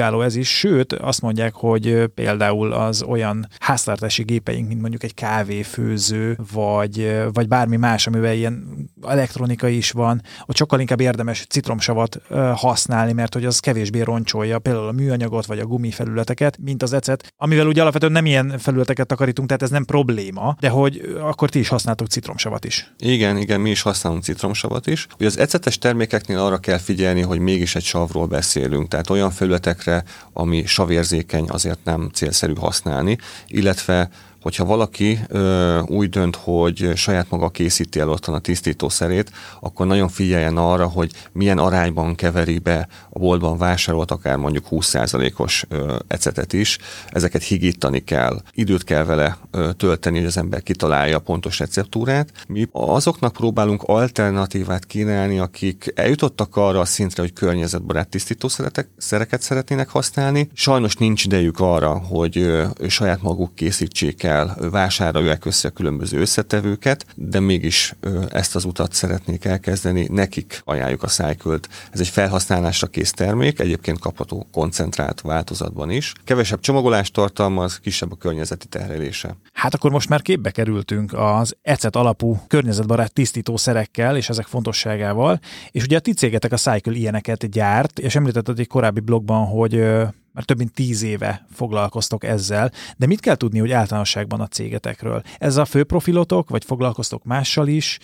kiváló 0.03 0.23
ez 0.23 0.37
is, 0.37 0.59
sőt 0.59 0.93
azt 0.93 1.21
mondják, 1.21 1.55
hogy 1.55 2.05
például 2.15 2.73
az 2.73 3.03
olyan 3.03 3.49
háztartási 3.59 4.23
gépeink, 4.23 4.69
mint 4.69 4.81
mondjuk 4.81 5.03
egy 5.03 5.15
kávéfőző, 5.15 6.39
vagy, 6.53 7.23
vagy 7.33 7.49
bármi 7.49 7.77
más, 7.77 8.07
amivel 8.07 8.35
ilyen 8.35 8.89
elektronika 9.07 9.69
is 9.69 9.91
van, 9.91 10.23
hogy 10.41 10.57
sokkal 10.57 10.81
inkább 10.81 11.01
érdemes 11.01 11.47
citromsavat 11.49 12.21
használni, 12.55 13.13
mert 13.13 13.35
hogy 13.35 13.45
az 13.45 13.59
kevésbé 13.59 14.01
roncsolja 14.01 14.59
például 14.59 14.89
a 14.89 14.93
műanyagot, 14.93 15.47
vagy 15.47 15.59
a 15.59 15.67
gumifelületeket, 15.67 16.59
mint 16.63 16.83
az 16.83 16.93
ecet, 16.93 17.33
amivel 17.37 17.67
ugye 17.67 17.81
alapvetően 17.81 18.13
nem 18.13 18.27
ilyen 18.27 18.59
felületeket 18.59 19.07
takarítunk, 19.07 19.49
tehát 19.49 19.63
ez 19.63 19.71
nem 19.71 19.85
probléma, 19.85 20.57
de 20.61 20.69
hogy 20.69 21.17
akkor 21.21 21.51
ti 21.51 21.59
is 21.59 21.69
használtok 21.69 22.07
citromsavat 22.07 22.65
is. 22.65 22.93
Igen, 22.99 23.37
igen, 23.37 23.61
mi 23.61 23.71
is 23.71 23.83
használunk 23.83 24.23
citromsavat 24.23 24.87
is. 24.87 25.07
Ugye 25.19 25.27
az 25.27 25.39
ecetes 25.39 25.79
termékeknél 25.79 26.39
arra 26.39 26.59
kell 26.59 26.79
figyelni, 26.79 27.21
hogy 27.21 27.39
mégis 27.39 27.75
egy 27.75 27.85
savról 27.85 28.27
beszélünk, 28.27 28.89
tehát 28.89 29.11
olyan 29.11 29.31
felületekre, 29.31 29.92
ami 30.33 30.67
savérzékeny, 30.67 31.47
azért 31.49 31.85
nem 31.85 32.11
célszerű 32.13 32.55
használni, 32.55 33.19
illetve 33.47 34.11
hogyha 34.43 34.65
valaki 34.65 35.19
ö, 35.29 35.81
úgy 35.81 36.09
dönt, 36.09 36.37
hogy 36.37 36.93
saját 36.95 37.31
maga 37.31 37.49
készíti 37.49 38.01
el 38.01 38.09
otthon 38.09 38.35
a 38.35 38.39
tisztítószerét, 38.39 39.31
akkor 39.61 39.87
nagyon 39.87 40.09
figyeljen 40.09 40.57
arra, 40.57 40.87
hogy 40.87 41.11
milyen 41.33 41.59
arányban 41.59 42.15
keveri 42.15 42.59
be 42.59 42.89
a 43.11 43.19
boltban 43.19 43.59
vásárolt, 43.59 44.11
akár 44.11 44.37
mondjuk 44.37 44.67
20%-os 44.71 45.65
ö, 45.69 45.97
ecetet 46.07 46.53
is. 46.53 46.79
Ezeket 47.09 47.43
higítani 47.43 48.05
kell, 48.05 48.43
időt 48.53 48.85
kell 48.85 49.05
vele 49.05 49.39
ö, 49.51 49.73
tölteni, 49.73 50.17
hogy 50.17 50.27
az 50.27 50.37
ember 50.37 50.63
kitalálja 50.63 51.17
a 51.17 51.21
pontos 51.21 51.59
receptúrát. 51.59 52.33
Mi 52.49 52.69
azoknak 52.73 53.33
próbálunk 53.33 53.83
alternatívát 53.83 54.85
kínálni, 54.85 55.39
akik 55.39 55.93
eljutottak 55.95 56.57
arra 56.57 56.81
a 56.81 56.85
szintre, 56.85 57.23
hogy 57.23 57.33
környezetbarát 57.33 58.09
tisztítószereket 58.09 59.43
szeretnének 59.43 59.89
használni. 59.89 60.49
Sajnos 60.53 60.97
nincs 60.97 61.25
idejük 61.25 61.61
arra, 61.61 61.99
hogy 61.99 62.39
ö, 62.39 62.65
saját 62.89 63.23
maguk 63.23 63.55
készítsék 63.55 64.23
el 64.23 64.32
el, 64.33 64.57
vásárolják 64.71 65.45
össze 65.45 65.69
a 65.69 65.71
különböző 65.71 66.21
összetevőket, 66.21 67.07
de 67.15 67.41
mégis 67.41 67.95
ezt 68.29 68.55
az 68.55 68.65
utat 68.65 68.93
szeretnék 68.93 69.45
elkezdeni, 69.45 70.07
nekik 70.11 70.61
ajánljuk 70.65 71.03
a 71.03 71.09
szájkölt. 71.09 71.69
Ez 71.91 72.01
egy 72.01 72.09
felhasználásra 72.09 72.87
kész 72.87 73.11
termék, 73.11 73.61
egyébként 73.61 73.99
kapható 73.99 74.47
koncentrált 74.53 75.21
változatban 75.21 75.91
is. 75.91 76.13
Kevesebb 76.25 76.61
csomagolást 76.61 77.13
tartalmaz, 77.13 77.79
kisebb 77.79 78.13
a 78.13 78.17
környezeti 78.17 78.67
terhelése. 78.67 79.37
Hát 79.53 79.75
akkor 79.75 79.91
most 79.91 80.09
már 80.09 80.23
képbe 80.23 80.51
kerültünk 80.51 81.13
az 81.13 81.57
ecet 81.63 81.97
alapú 81.97 82.41
környezetbarát 82.47 83.13
tisztítószerekkel 83.13 84.17
és 84.17 84.29
ezek 84.29 84.47
fontosságával, 84.47 85.41
és 85.71 85.83
ugye 85.83 85.97
a 85.97 86.01
ti 86.01 86.13
cégetek 86.13 86.53
a 86.53 86.57
Cycle 86.57 86.95
ilyeneket 86.95 87.51
gyárt, 87.51 87.99
és 87.99 88.15
említetted 88.15 88.59
egy 88.59 88.67
korábbi 88.67 89.01
blogban, 89.01 89.47
hogy 89.47 89.85
már 90.33 90.45
több 90.45 90.59
mint 90.59 90.73
tíz 90.73 91.03
éve 91.03 91.47
foglalkoztok 91.53 92.25
ezzel, 92.25 92.73
de 92.97 93.07
mit 93.07 93.21
kell 93.21 93.35
tudni, 93.35 93.59
hogy 93.59 93.71
általánosságban 93.71 94.41
a 94.41 94.47
cégetekről? 94.47 95.23
Ez 95.39 95.57
a 95.57 95.65
fő 95.65 95.85
profilotok, 95.85 96.49
vagy 96.49 96.65
foglalkoztok 96.65 97.25
mással 97.25 97.69
is? 97.69 97.99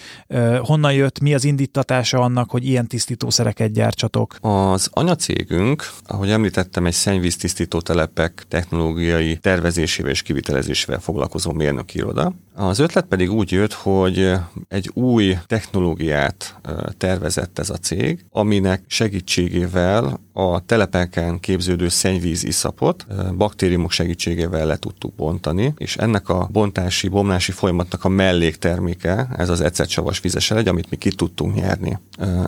Honnan 0.63 0.93
jött, 0.93 1.21
mi 1.21 1.35
az 1.35 1.45
indítatása 1.45 2.19
annak, 2.19 2.51
hogy 2.51 2.67
ilyen 2.67 2.87
tisztítószereket 2.87 3.73
gyártsatok? 3.73 4.37
Az 4.41 4.89
anyacégünk, 4.93 5.91
ahogy 6.07 6.31
említettem, 6.31 6.87
egy 6.87 6.93
szennyvíztisztító 6.93 7.81
telepek 7.81 8.45
technológiai 8.49 9.37
tervezésével 9.37 10.11
és 10.11 10.23
kivitelezésével 10.23 11.01
foglalkozó 11.01 11.53
mérnöki 11.53 11.99
iroda. 11.99 12.35
Az 12.55 12.79
ötlet 12.79 13.05
pedig 13.05 13.33
úgy 13.33 13.53
jött, 13.53 13.73
hogy 13.73 14.33
egy 14.69 14.91
új 14.95 15.39
technológiát 15.47 16.61
tervezett 16.97 17.59
ez 17.59 17.71
a 17.71 17.77
cég, 17.77 18.25
aminek 18.31 18.83
segítségével 18.87 20.21
a 20.39 20.63
telepeken 20.67 21.41
képződő 21.41 21.89
szennyvíz 21.89 22.45
iszapot 22.45 23.07
baktériumok 23.37 23.91
segítségével 23.91 24.67
le 24.67 24.77
tudtuk 24.77 25.15
bontani, 25.15 25.75
és 25.77 25.97
ennek 25.97 26.29
a 26.29 26.49
bontási, 26.53 27.09
bomlási 27.09 27.53
folyamatnak 27.53 28.05
a 28.05 28.09
mellékterméke, 28.09 29.29
ez 29.37 29.49
az 29.49 29.61
ecetsavas 29.61 30.21
vizes 30.21 30.51
elegy, 30.51 30.69
amit 30.69 30.91
mi 30.91 30.97
ki 30.97 31.11
tudtunk 31.11 31.55
nyerni. 31.55 31.99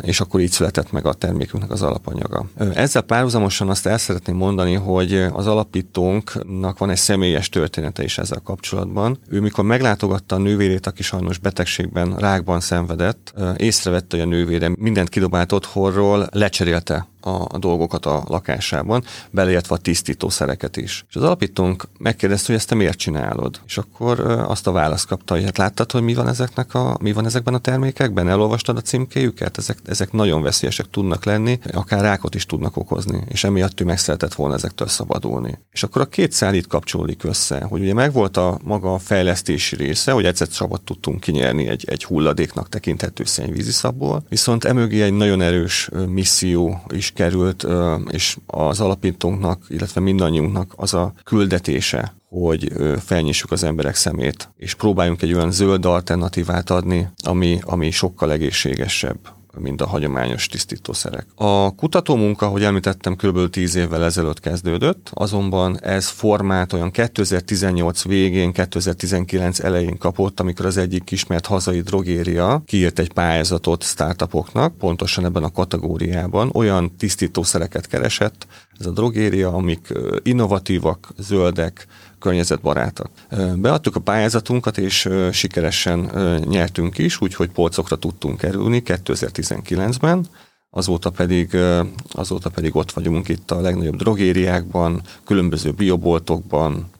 És 0.01 0.21
akkor 0.21 0.41
így 0.41 0.51
született 0.51 0.93
meg 0.93 1.07
a 1.07 1.13
termékünknek 1.13 1.71
az 1.71 1.83
alapanyaga. 1.83 2.47
Ezzel 2.75 3.03
párhuzamosan 3.03 3.69
azt 3.69 3.87
el 3.87 3.99
szeretném 3.99 4.37
mondani, 4.37 4.75
hogy 4.75 5.15
az 5.33 5.47
alapítónknak 5.47 6.79
van 6.79 6.91
egy 6.91 6.97
személyes 6.97 7.49
története 7.49 8.03
is 8.03 8.19
ezzel 8.19 8.41
kapcsolatban. 8.45 9.19
Ő 9.29 9.41
mikor 9.41 9.65
meglátogatta 9.65 10.35
a 10.35 10.39
nővérét, 10.39 10.87
aki 10.87 11.03
sajnos 11.03 11.39
betegségben, 11.39 12.17
rákban 12.17 12.61
szenvedett, 12.61 13.35
észrevette, 13.57 14.17
hogy 14.17 14.27
a 14.27 14.29
nővére 14.29 14.71
mindent 14.79 15.09
kidobált 15.09 15.53
otthonról, 15.53 16.29
lecserélte 16.33 17.09
a, 17.21 17.59
dolgokat 17.59 18.07
a 18.07 18.25
lakásában, 18.27 19.05
beleértve 19.31 19.75
a 19.75 19.79
tisztítószereket 19.79 20.77
is. 20.77 21.05
És 21.09 21.17
az 21.17 21.23
alapítónk 21.23 21.89
megkérdezte, 21.99 22.47
hogy 22.47 22.57
ezt 22.57 22.69
te 22.69 22.75
miért 22.75 22.99
csinálod? 22.99 23.61
És 23.67 23.79
akkor 23.79 24.21
azt 24.21 24.67
a 24.67 24.73
választ 24.73 25.07
kapta, 25.07 25.35
hogy 25.35 25.45
hát 25.45 25.59
láttad, 25.59 25.93
hogy 25.93 26.03
mi 26.03 26.15
van, 26.15 26.29
ezeknek 26.29 26.75
a, 26.75 26.97
mi 27.01 27.13
van 27.13 27.27
ezekben 27.27 27.55
a 27.55 27.59
termékekben? 27.59 28.29
Elolvastad 28.29 28.77
a 28.77 28.81
címkéjüket? 28.81 29.59
Ezek, 29.59 29.79
ezek 29.85 30.13
nagyon 30.13 30.43
veszélyesek 30.43 30.91
tudnak 30.91 31.25
lenni, 31.25 31.59
akár 31.73 32.01
rákot 32.01 32.35
is 32.35 32.47
tudnak 32.47 32.77
okozni, 32.77 33.25
és 33.29 33.45
emiatt 33.45 33.81
ő 33.81 33.85
meg 33.85 33.99
szeretett 33.99 34.35
volna 34.35 34.55
ezektől 34.55 34.89
szabadulni. 34.89 35.59
És 35.73 35.83
akkor 35.83 36.03
a 36.03 36.07
két 36.07 36.33
szál 36.33 36.55
itt 36.55 36.67
kapcsolódik 36.67 37.25
össze, 37.25 37.63
hogy 37.63 37.81
ugye 37.81 37.95
megvolt 37.95 38.37
a 38.37 38.59
maga 38.65 38.95
a 38.95 38.99
fejlesztési 38.99 39.77
része, 39.77 40.13
hogy 40.13 40.25
egyszer 40.25 40.49
szabad 40.51 40.81
tudtunk 40.81 41.21
kinyerni 41.21 41.69
egy, 41.69 41.85
egy 41.89 42.05
hulladéknak 42.05 42.69
tekinthető 42.69 43.25
szennyvízi 43.25 43.71
szabból, 43.71 44.23
viszont 44.29 44.65
emögé 44.65 45.03
egy 45.03 45.13
nagyon 45.13 45.41
erős 45.41 45.89
misszió 46.09 46.83
is 46.89 47.10
került, 47.13 47.67
és 48.11 48.37
az 48.47 48.81
alapítónknak, 48.81 49.65
illetve 49.69 50.01
mindannyiunknak 50.01 50.73
az 50.77 50.95
a 50.95 51.13
küldetése, 51.25 52.15
hogy 52.29 52.73
felnyissuk 52.99 53.51
az 53.51 53.65
emberek 53.65 53.95
szemét, 53.95 54.51
és 54.57 54.75
próbáljunk 54.75 55.23
egy 55.23 55.35
olyan 55.35 55.51
zöld 55.53 55.85
alternatívát 55.85 56.71
adni, 56.71 57.09
ami, 57.25 57.59
ami 57.63 57.91
sokkal 57.91 58.33
egészségesebb 58.33 59.19
mint 59.59 59.81
a 59.81 59.87
hagyományos 59.87 60.47
tisztítószerek. 60.47 61.27
A 61.35 61.75
kutatómunka, 61.75 62.47
ahogy 62.47 62.65
említettem, 62.65 63.17
kb. 63.17 63.51
10 63.51 63.75
évvel 63.75 64.05
ezelőtt 64.05 64.41
kezdődött, 64.41 65.11
azonban 65.15 65.81
ez 65.81 66.09
formát 66.09 66.73
olyan 66.73 66.91
2018 66.91 68.05
végén, 68.05 68.53
2019 68.53 69.61
elején 69.61 69.99
kapott, 69.99 70.41
amikor 70.41 70.67
az 70.67 70.77
egyik 70.77 71.11
ismert 71.11 71.47
hazai 71.47 71.81
drogéria 71.81 72.63
kiírt 72.67 72.99
egy 72.99 73.13
pályázatot 73.13 73.83
startupoknak, 73.83 74.77
pontosan 74.77 75.25
ebben 75.25 75.43
a 75.43 75.53
kategóriában, 75.53 76.51
olyan 76.55 76.97
tisztítószereket 76.97 77.87
keresett, 77.87 78.47
ez 78.79 78.87
a 78.87 78.91
drogéria, 78.91 79.53
amik 79.53 79.93
innovatívak, 80.23 81.09
zöldek, 81.19 81.87
környezetbarátak. 82.21 83.11
Beadtuk 83.57 83.97
a 83.97 84.01
pályázatunkat, 84.01 84.79
és 84.79 85.09
sikeresen 85.33 85.99
nyertünk 86.49 86.99
is, 86.99 87.21
úgyhogy 87.21 87.51
polcokra 87.51 87.97
tudtunk 87.97 88.39
kerülni 88.39 88.83
2019-ben, 88.87 90.27
azóta 90.73 91.11
pedig, 91.11 91.57
azóta 92.11 92.51
pedig 92.51 92.77
ott 92.77 92.93
vagyunk 92.93 93.29
itt 93.29 93.51
a 93.51 93.61
legnagyobb 93.61 93.97
drogériákban, 93.97 95.03
különböző 95.25 95.71
bioboltokban, 95.71 96.91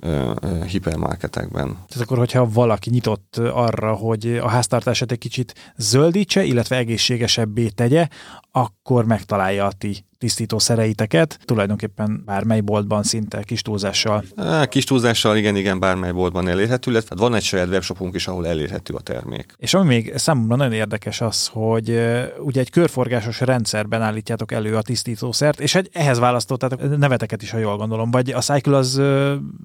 hipermarketekben. 0.67 1.67
Tehát 1.67 2.01
akkor, 2.01 2.19
hogyha 2.19 2.51
valaki 2.53 2.91
nyitott 2.91 3.37
arra, 3.37 3.95
hogy 3.95 4.37
a 4.43 4.49
háztartását 4.49 5.13
egy 5.13 5.19
kicsit 5.19 5.73
zöldítse, 5.77 6.45
illetve 6.45 6.77
egészségesebbé 6.77 7.69
tegye, 7.69 8.09
akkor 8.51 9.05
megtalálja 9.05 9.67
a 9.67 9.73
ti 9.73 10.05
tisztítószereiteket, 10.21 11.39
tulajdonképpen 11.45 12.23
bármely 12.27 12.61
boltban 12.61 13.03
szinte 13.03 13.43
kis 13.43 13.63
túlzással. 13.63 14.25
Kis 14.69 14.85
túlzással, 14.85 15.37
igen, 15.37 15.57
igen, 15.57 15.79
bármely 15.79 16.13
boltban 16.13 16.49
elérhető, 16.49 16.91
illetve 16.91 17.15
van 17.19 17.35
egy 17.35 17.43
saját 17.43 17.69
webshopunk 17.69 18.15
is, 18.15 18.27
ahol 18.27 18.47
elérhető 18.47 18.95
a 18.95 19.01
termék. 19.01 19.55
És 19.57 19.75
ami 19.75 19.87
még 19.87 20.13
számomra 20.17 20.57
nagyon 20.57 20.73
érdekes 20.73 21.21
az, 21.21 21.47
hogy 21.53 22.01
ugye 22.39 22.61
egy 22.61 22.71
körforgásos 22.71 23.41
rendszerben 23.41 24.03
állítjátok 24.03 24.53
elő 24.53 24.77
a 24.77 24.83
tisztítószert, 24.83 25.61
és 25.61 25.75
egy, 25.75 25.89
ehhez 25.93 26.19
választottátok 26.19 26.99
neveteket 26.99 27.43
is, 27.43 27.51
ha 27.51 27.59
jól 27.59 27.77
gondolom, 27.77 28.11
vagy 28.11 28.31
a 28.31 28.41
Cycle 28.41 28.77
az 28.77 28.95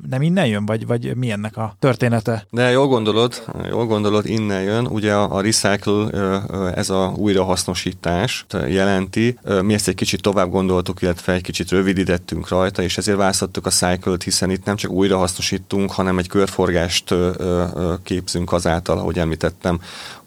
nem 0.10 0.22
innen 0.22 0.48
jön, 0.48 0.66
vagy, 0.66 0.88
vagy 0.88 1.16
mi 1.16 1.32
ennek 1.32 1.58
a 1.58 1.76
története? 1.80 2.48
De 2.50 2.72
jól 2.72 2.88
gondolod, 2.88 3.44
jól 3.70 3.86
gondolod, 3.86 4.26
innen 4.26 4.62
jön. 4.62 4.88
Ugye 4.88 5.14
a, 5.14 5.36
a 5.36 5.42
recycle, 5.42 6.10
ez 6.76 6.90
a 6.90 7.14
újrahasznosítás 7.18 8.46
jelenti. 8.68 9.40
Mi 9.62 9.74
ezt 9.74 9.88
egy 9.88 9.96
kicsit 9.96 10.22
tovább 10.22 10.45
gondoltuk, 10.50 11.02
illetve 11.02 11.34
egy 11.34 11.42
kicsit 11.42 11.70
rövidítettünk 11.70 12.48
rajta, 12.48 12.82
és 12.82 12.98
ezért 12.98 13.18
választottuk 13.18 13.66
a 13.66 13.70
cycle 13.70 14.18
hiszen 14.24 14.50
itt 14.50 14.66
nem 14.66 14.76
csak 14.76 14.92
újrahasznosítunk, 14.92 15.92
hanem 15.92 16.18
egy 16.18 16.28
körforgást 16.28 17.16
képzünk 18.04 18.52
azáltal, 18.52 18.98
ahogy 18.98 19.20
említettem, 19.20 19.80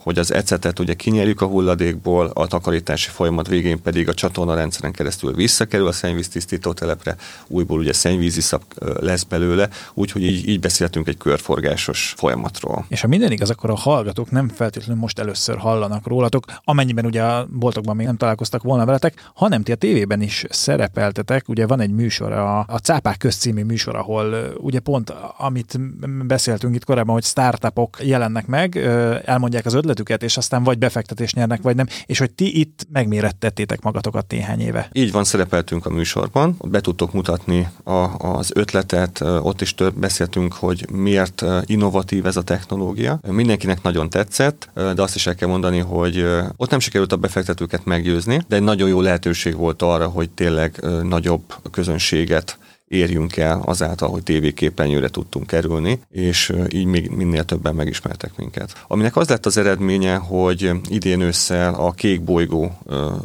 hogy 0.09 0.19
az 0.19 0.33
ecetet 0.33 0.79
ugye 0.79 0.95
kinyerjük 0.95 1.41
a 1.41 1.47
hulladékból, 1.47 2.31
a 2.35 2.47
takarítási 2.47 3.11
folyamat 3.11 3.49
végén 3.49 3.83
pedig 3.83 4.09
a 4.09 4.15
csatorna 4.15 4.55
rendszeren 4.55 4.93
keresztül 4.93 5.35
visszakerül 5.35 5.87
a 5.87 5.93
szennyvíztisztító 5.93 6.73
telepre, 6.73 7.17
újból 7.47 7.79
ugye 7.79 7.93
szennyvíziszap 7.93 8.63
lesz 9.01 9.23
belőle, 9.23 9.69
úgyhogy 9.95 10.23
így, 10.23 10.49
így 10.49 10.61
beszéltünk 10.61 11.09
egy 11.09 11.17
körforgásos 11.17 12.15
folyamatról. 12.17 12.85
És 12.89 13.01
ha 13.01 13.09
minden 13.09 13.33
igaz, 13.33 13.51
akkor 13.51 13.71
a 13.71 13.75
hallgatók 13.75 14.31
nem 14.31 14.49
feltétlenül 14.49 15.01
most 15.01 15.19
először 15.19 15.57
hallanak 15.57 16.07
rólatok, 16.07 16.45
amennyiben 16.65 17.07
ugye 17.07 17.23
a 17.23 17.47
boltokban 17.51 17.97
még 17.97 18.07
nem 18.07 18.17
találkoztak 18.17 18.63
volna 18.63 18.85
veletek, 18.85 19.31
hanem 19.35 19.63
ti 19.63 19.73
a 19.73 19.77
tévében 19.77 20.23
is 20.23 20.45
szerepeltetek. 20.49 21.49
Ugye 21.49 21.67
van 21.67 21.81
egy 21.81 21.91
műsor, 21.91 22.33
a, 22.33 22.59
a 22.59 22.79
Cápák 22.83 23.17
közcímű 23.19 23.65
műsor, 23.65 23.97
ahol 23.97 24.55
ugye 24.57 24.81
pont 24.81 25.13
amit 25.39 25.79
beszéltünk 26.27 26.75
itt 26.75 26.85
korábban, 26.85 27.15
hogy 27.15 27.25
startupok 27.25 27.99
jelennek 28.03 28.47
meg, 28.47 28.77
elmondják 29.25 29.67
az 29.67 29.75
ötlet 29.75 29.97
ötletüket, 29.99 30.23
és 30.23 30.37
aztán 30.37 30.65
vagy 30.65 30.79
befektetés 30.79 31.33
nyernek, 31.33 31.63
vagy 31.63 31.77
nem, 31.77 31.87
és 32.07 32.19
hogy 32.19 32.31
ti 32.31 32.59
itt 32.61 32.87
megmérettettétek 32.93 33.81
magatokat 33.81 34.31
néhány 34.31 34.61
éve. 34.61 34.89
Így 34.93 35.13
van, 35.13 35.25
szerepeltünk 35.25 35.87
a 35.87 35.91
műsorban, 35.91 36.57
be 36.65 36.81
tudtok 36.81 37.13
mutatni 37.13 37.69
a, 37.85 37.93
az 38.19 38.51
ötletet, 38.55 39.21
ott 39.21 39.61
is 39.61 39.75
több 39.75 39.95
beszéltünk, 39.95 40.53
hogy 40.53 40.87
miért 40.91 41.45
innovatív 41.65 42.27
ez 42.27 42.37
a 42.37 42.43
technológia. 42.43 43.21
Mindenkinek 43.27 43.83
nagyon 43.83 44.11
tetszett, 44.11 44.71
de 44.75 45.03
azt 45.03 45.15
is 45.15 45.27
el 45.27 45.35
kell 45.35 45.49
mondani, 45.49 45.79
hogy 45.79 46.25
ott 46.57 46.71
nem 46.71 46.79
sikerült 46.79 47.13
a 47.13 47.17
befektetőket 47.17 47.85
meggyőzni, 47.85 48.41
de 48.49 48.57
egy 48.57 48.63
nagyon 48.63 48.89
jó 48.89 49.01
lehetőség 49.01 49.57
volt 49.57 49.83
arra, 49.83 50.09
hogy 50.09 50.31
tényleg 50.31 50.81
nagyobb 51.03 51.55
közönséget 51.71 52.59
érjünk 52.89 53.37
el 53.37 53.63
azáltal, 53.65 54.09
hogy 54.09 54.23
tévéképernyőre 54.23 55.09
tudtunk 55.09 55.47
kerülni, 55.47 56.01
és 56.11 56.53
így 56.69 56.85
még 56.85 57.11
minél 57.11 57.45
többen 57.45 57.75
megismertek 57.75 58.37
minket. 58.37 58.85
Aminek 58.89 59.17
az 59.17 59.29
lett 59.29 59.47
az 59.47 59.57
eredménye, 59.57 60.17
hogy 60.17 60.71
idén 60.89 61.21
ősszel 61.21 61.75
a 61.75 61.91
Kék 61.91 62.23
Bolygó 62.23 62.79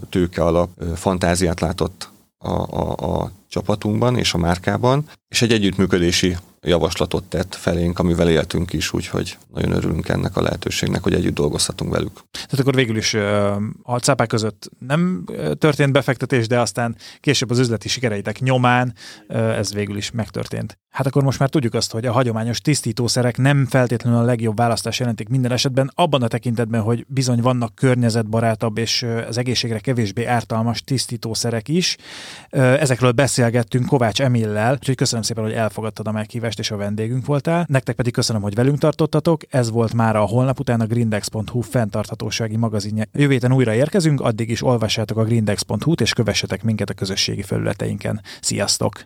tőke 0.10 0.44
alap 0.44 0.70
fantáziát 0.96 1.60
látott 1.60 2.10
a, 2.38 2.52
a, 2.52 3.22
a 3.22 3.32
csapatunkban 3.50 4.18
és 4.18 4.34
a 4.34 4.38
márkában, 4.38 5.10
és 5.28 5.42
egy 5.42 5.52
együttműködési 5.52 6.38
javaslatot 6.64 7.24
tett 7.24 7.56
felénk, 7.56 8.00
amivel 8.00 8.30
éltünk 8.30 8.74
is, 8.74 8.94
úgyhogy 8.94 9.38
nagyon 9.54 9.72
örülünk 9.72 10.10
ennek 10.10 10.38
a 10.38 10.42
lehetőségnek, 10.42 11.04
hogy 11.04 11.14
együtt 11.14 11.34
dolgozhatunk 11.34 11.92
velük. 11.92 12.14
Tehát 12.32 12.60
akkor 12.60 12.76
végül 12.76 12.98
is 12.98 13.14
a 13.84 13.98
cápák 14.02 14.28
között 14.28 14.70
nem 14.88 15.26
történt 15.58 15.92
befektetés, 15.92 16.48
de 16.48 16.60
aztán 16.60 16.96
később 17.20 17.50
az 17.50 17.60
üzleti 17.60 17.88
sikereitek 17.90 18.40
nyomán 18.40 18.94
ez 19.28 19.74
végül 19.74 19.98
is 19.98 20.12
megtörtént. 20.12 20.78
Hát 20.90 21.06
akkor 21.06 21.24
most 21.24 21.40
már 21.40 21.50
tudjuk 21.50 21.74
azt, 21.74 21.92
hogy 21.92 22.06
a 22.06 22.12
hagyományos 22.12 22.62
tisztítószerek 22.62 23.38
nem 23.38 23.66
feltétlenül 23.66 24.20
a 24.20 24.24
legjobb 24.24 24.58
választás 24.58 25.00
jelentik 25.00 25.30
minden 25.30 25.52
esetben, 25.52 25.92
abban 25.96 26.22
a 26.22 26.28
tekintetben, 26.28 26.82
hogy 26.82 27.06
bizony 27.08 27.42
vannak 27.42 27.76
környezetbarátabb 27.76 28.78
és 28.78 29.06
az 29.28 29.38
egészségre 29.38 29.80
kevésbé 29.80 30.26
ártalmas 30.26 30.82
tisztítószerek 30.82 31.68
is. 31.68 31.98
Ezekről 32.50 33.12
beszélgettünk 33.12 33.86
Kovács 33.86 34.22
Emillel, 34.22 34.74
úgyhogy 34.74 34.96
köszönöm 34.96 35.24
szépen, 35.24 35.44
hogy 35.44 35.54
elfogadtad 35.54 36.08
a 36.08 36.12
meghívást 36.54 36.60
és 36.60 36.72
a 36.72 36.78
vendégünk 36.78 37.26
voltál. 37.26 37.66
Nektek 37.70 37.96
pedig 37.96 38.14
köszönöm, 38.14 38.42
hogy 38.42 38.56
velünk 38.56 38.78
tartottatok. 38.78 39.42
Ez 39.50 39.72
volt 39.72 39.94
már 39.94 40.16
a 40.16 40.26
holnap 40.26 40.60
után 40.60 40.82
a 40.82 40.86
grindex.hu 40.86 41.62
fenntarthatósági 41.62 42.56
magazinja. 42.56 43.04
Jövő 43.14 43.32
héten 43.32 43.54
újra 43.54 43.74
érkezünk, 43.74 44.22
addig 44.22 44.50
is 44.50 44.64
olvassátok 44.64 45.18
a 45.18 45.24
grindex.hu-t 45.24 46.02
és 46.02 46.14
kövessetek 46.14 46.64
minket 46.64 46.90
a 46.90 46.94
közösségi 46.94 47.42
felületeinken. 47.42 48.22
Sziasztok! 48.42 49.00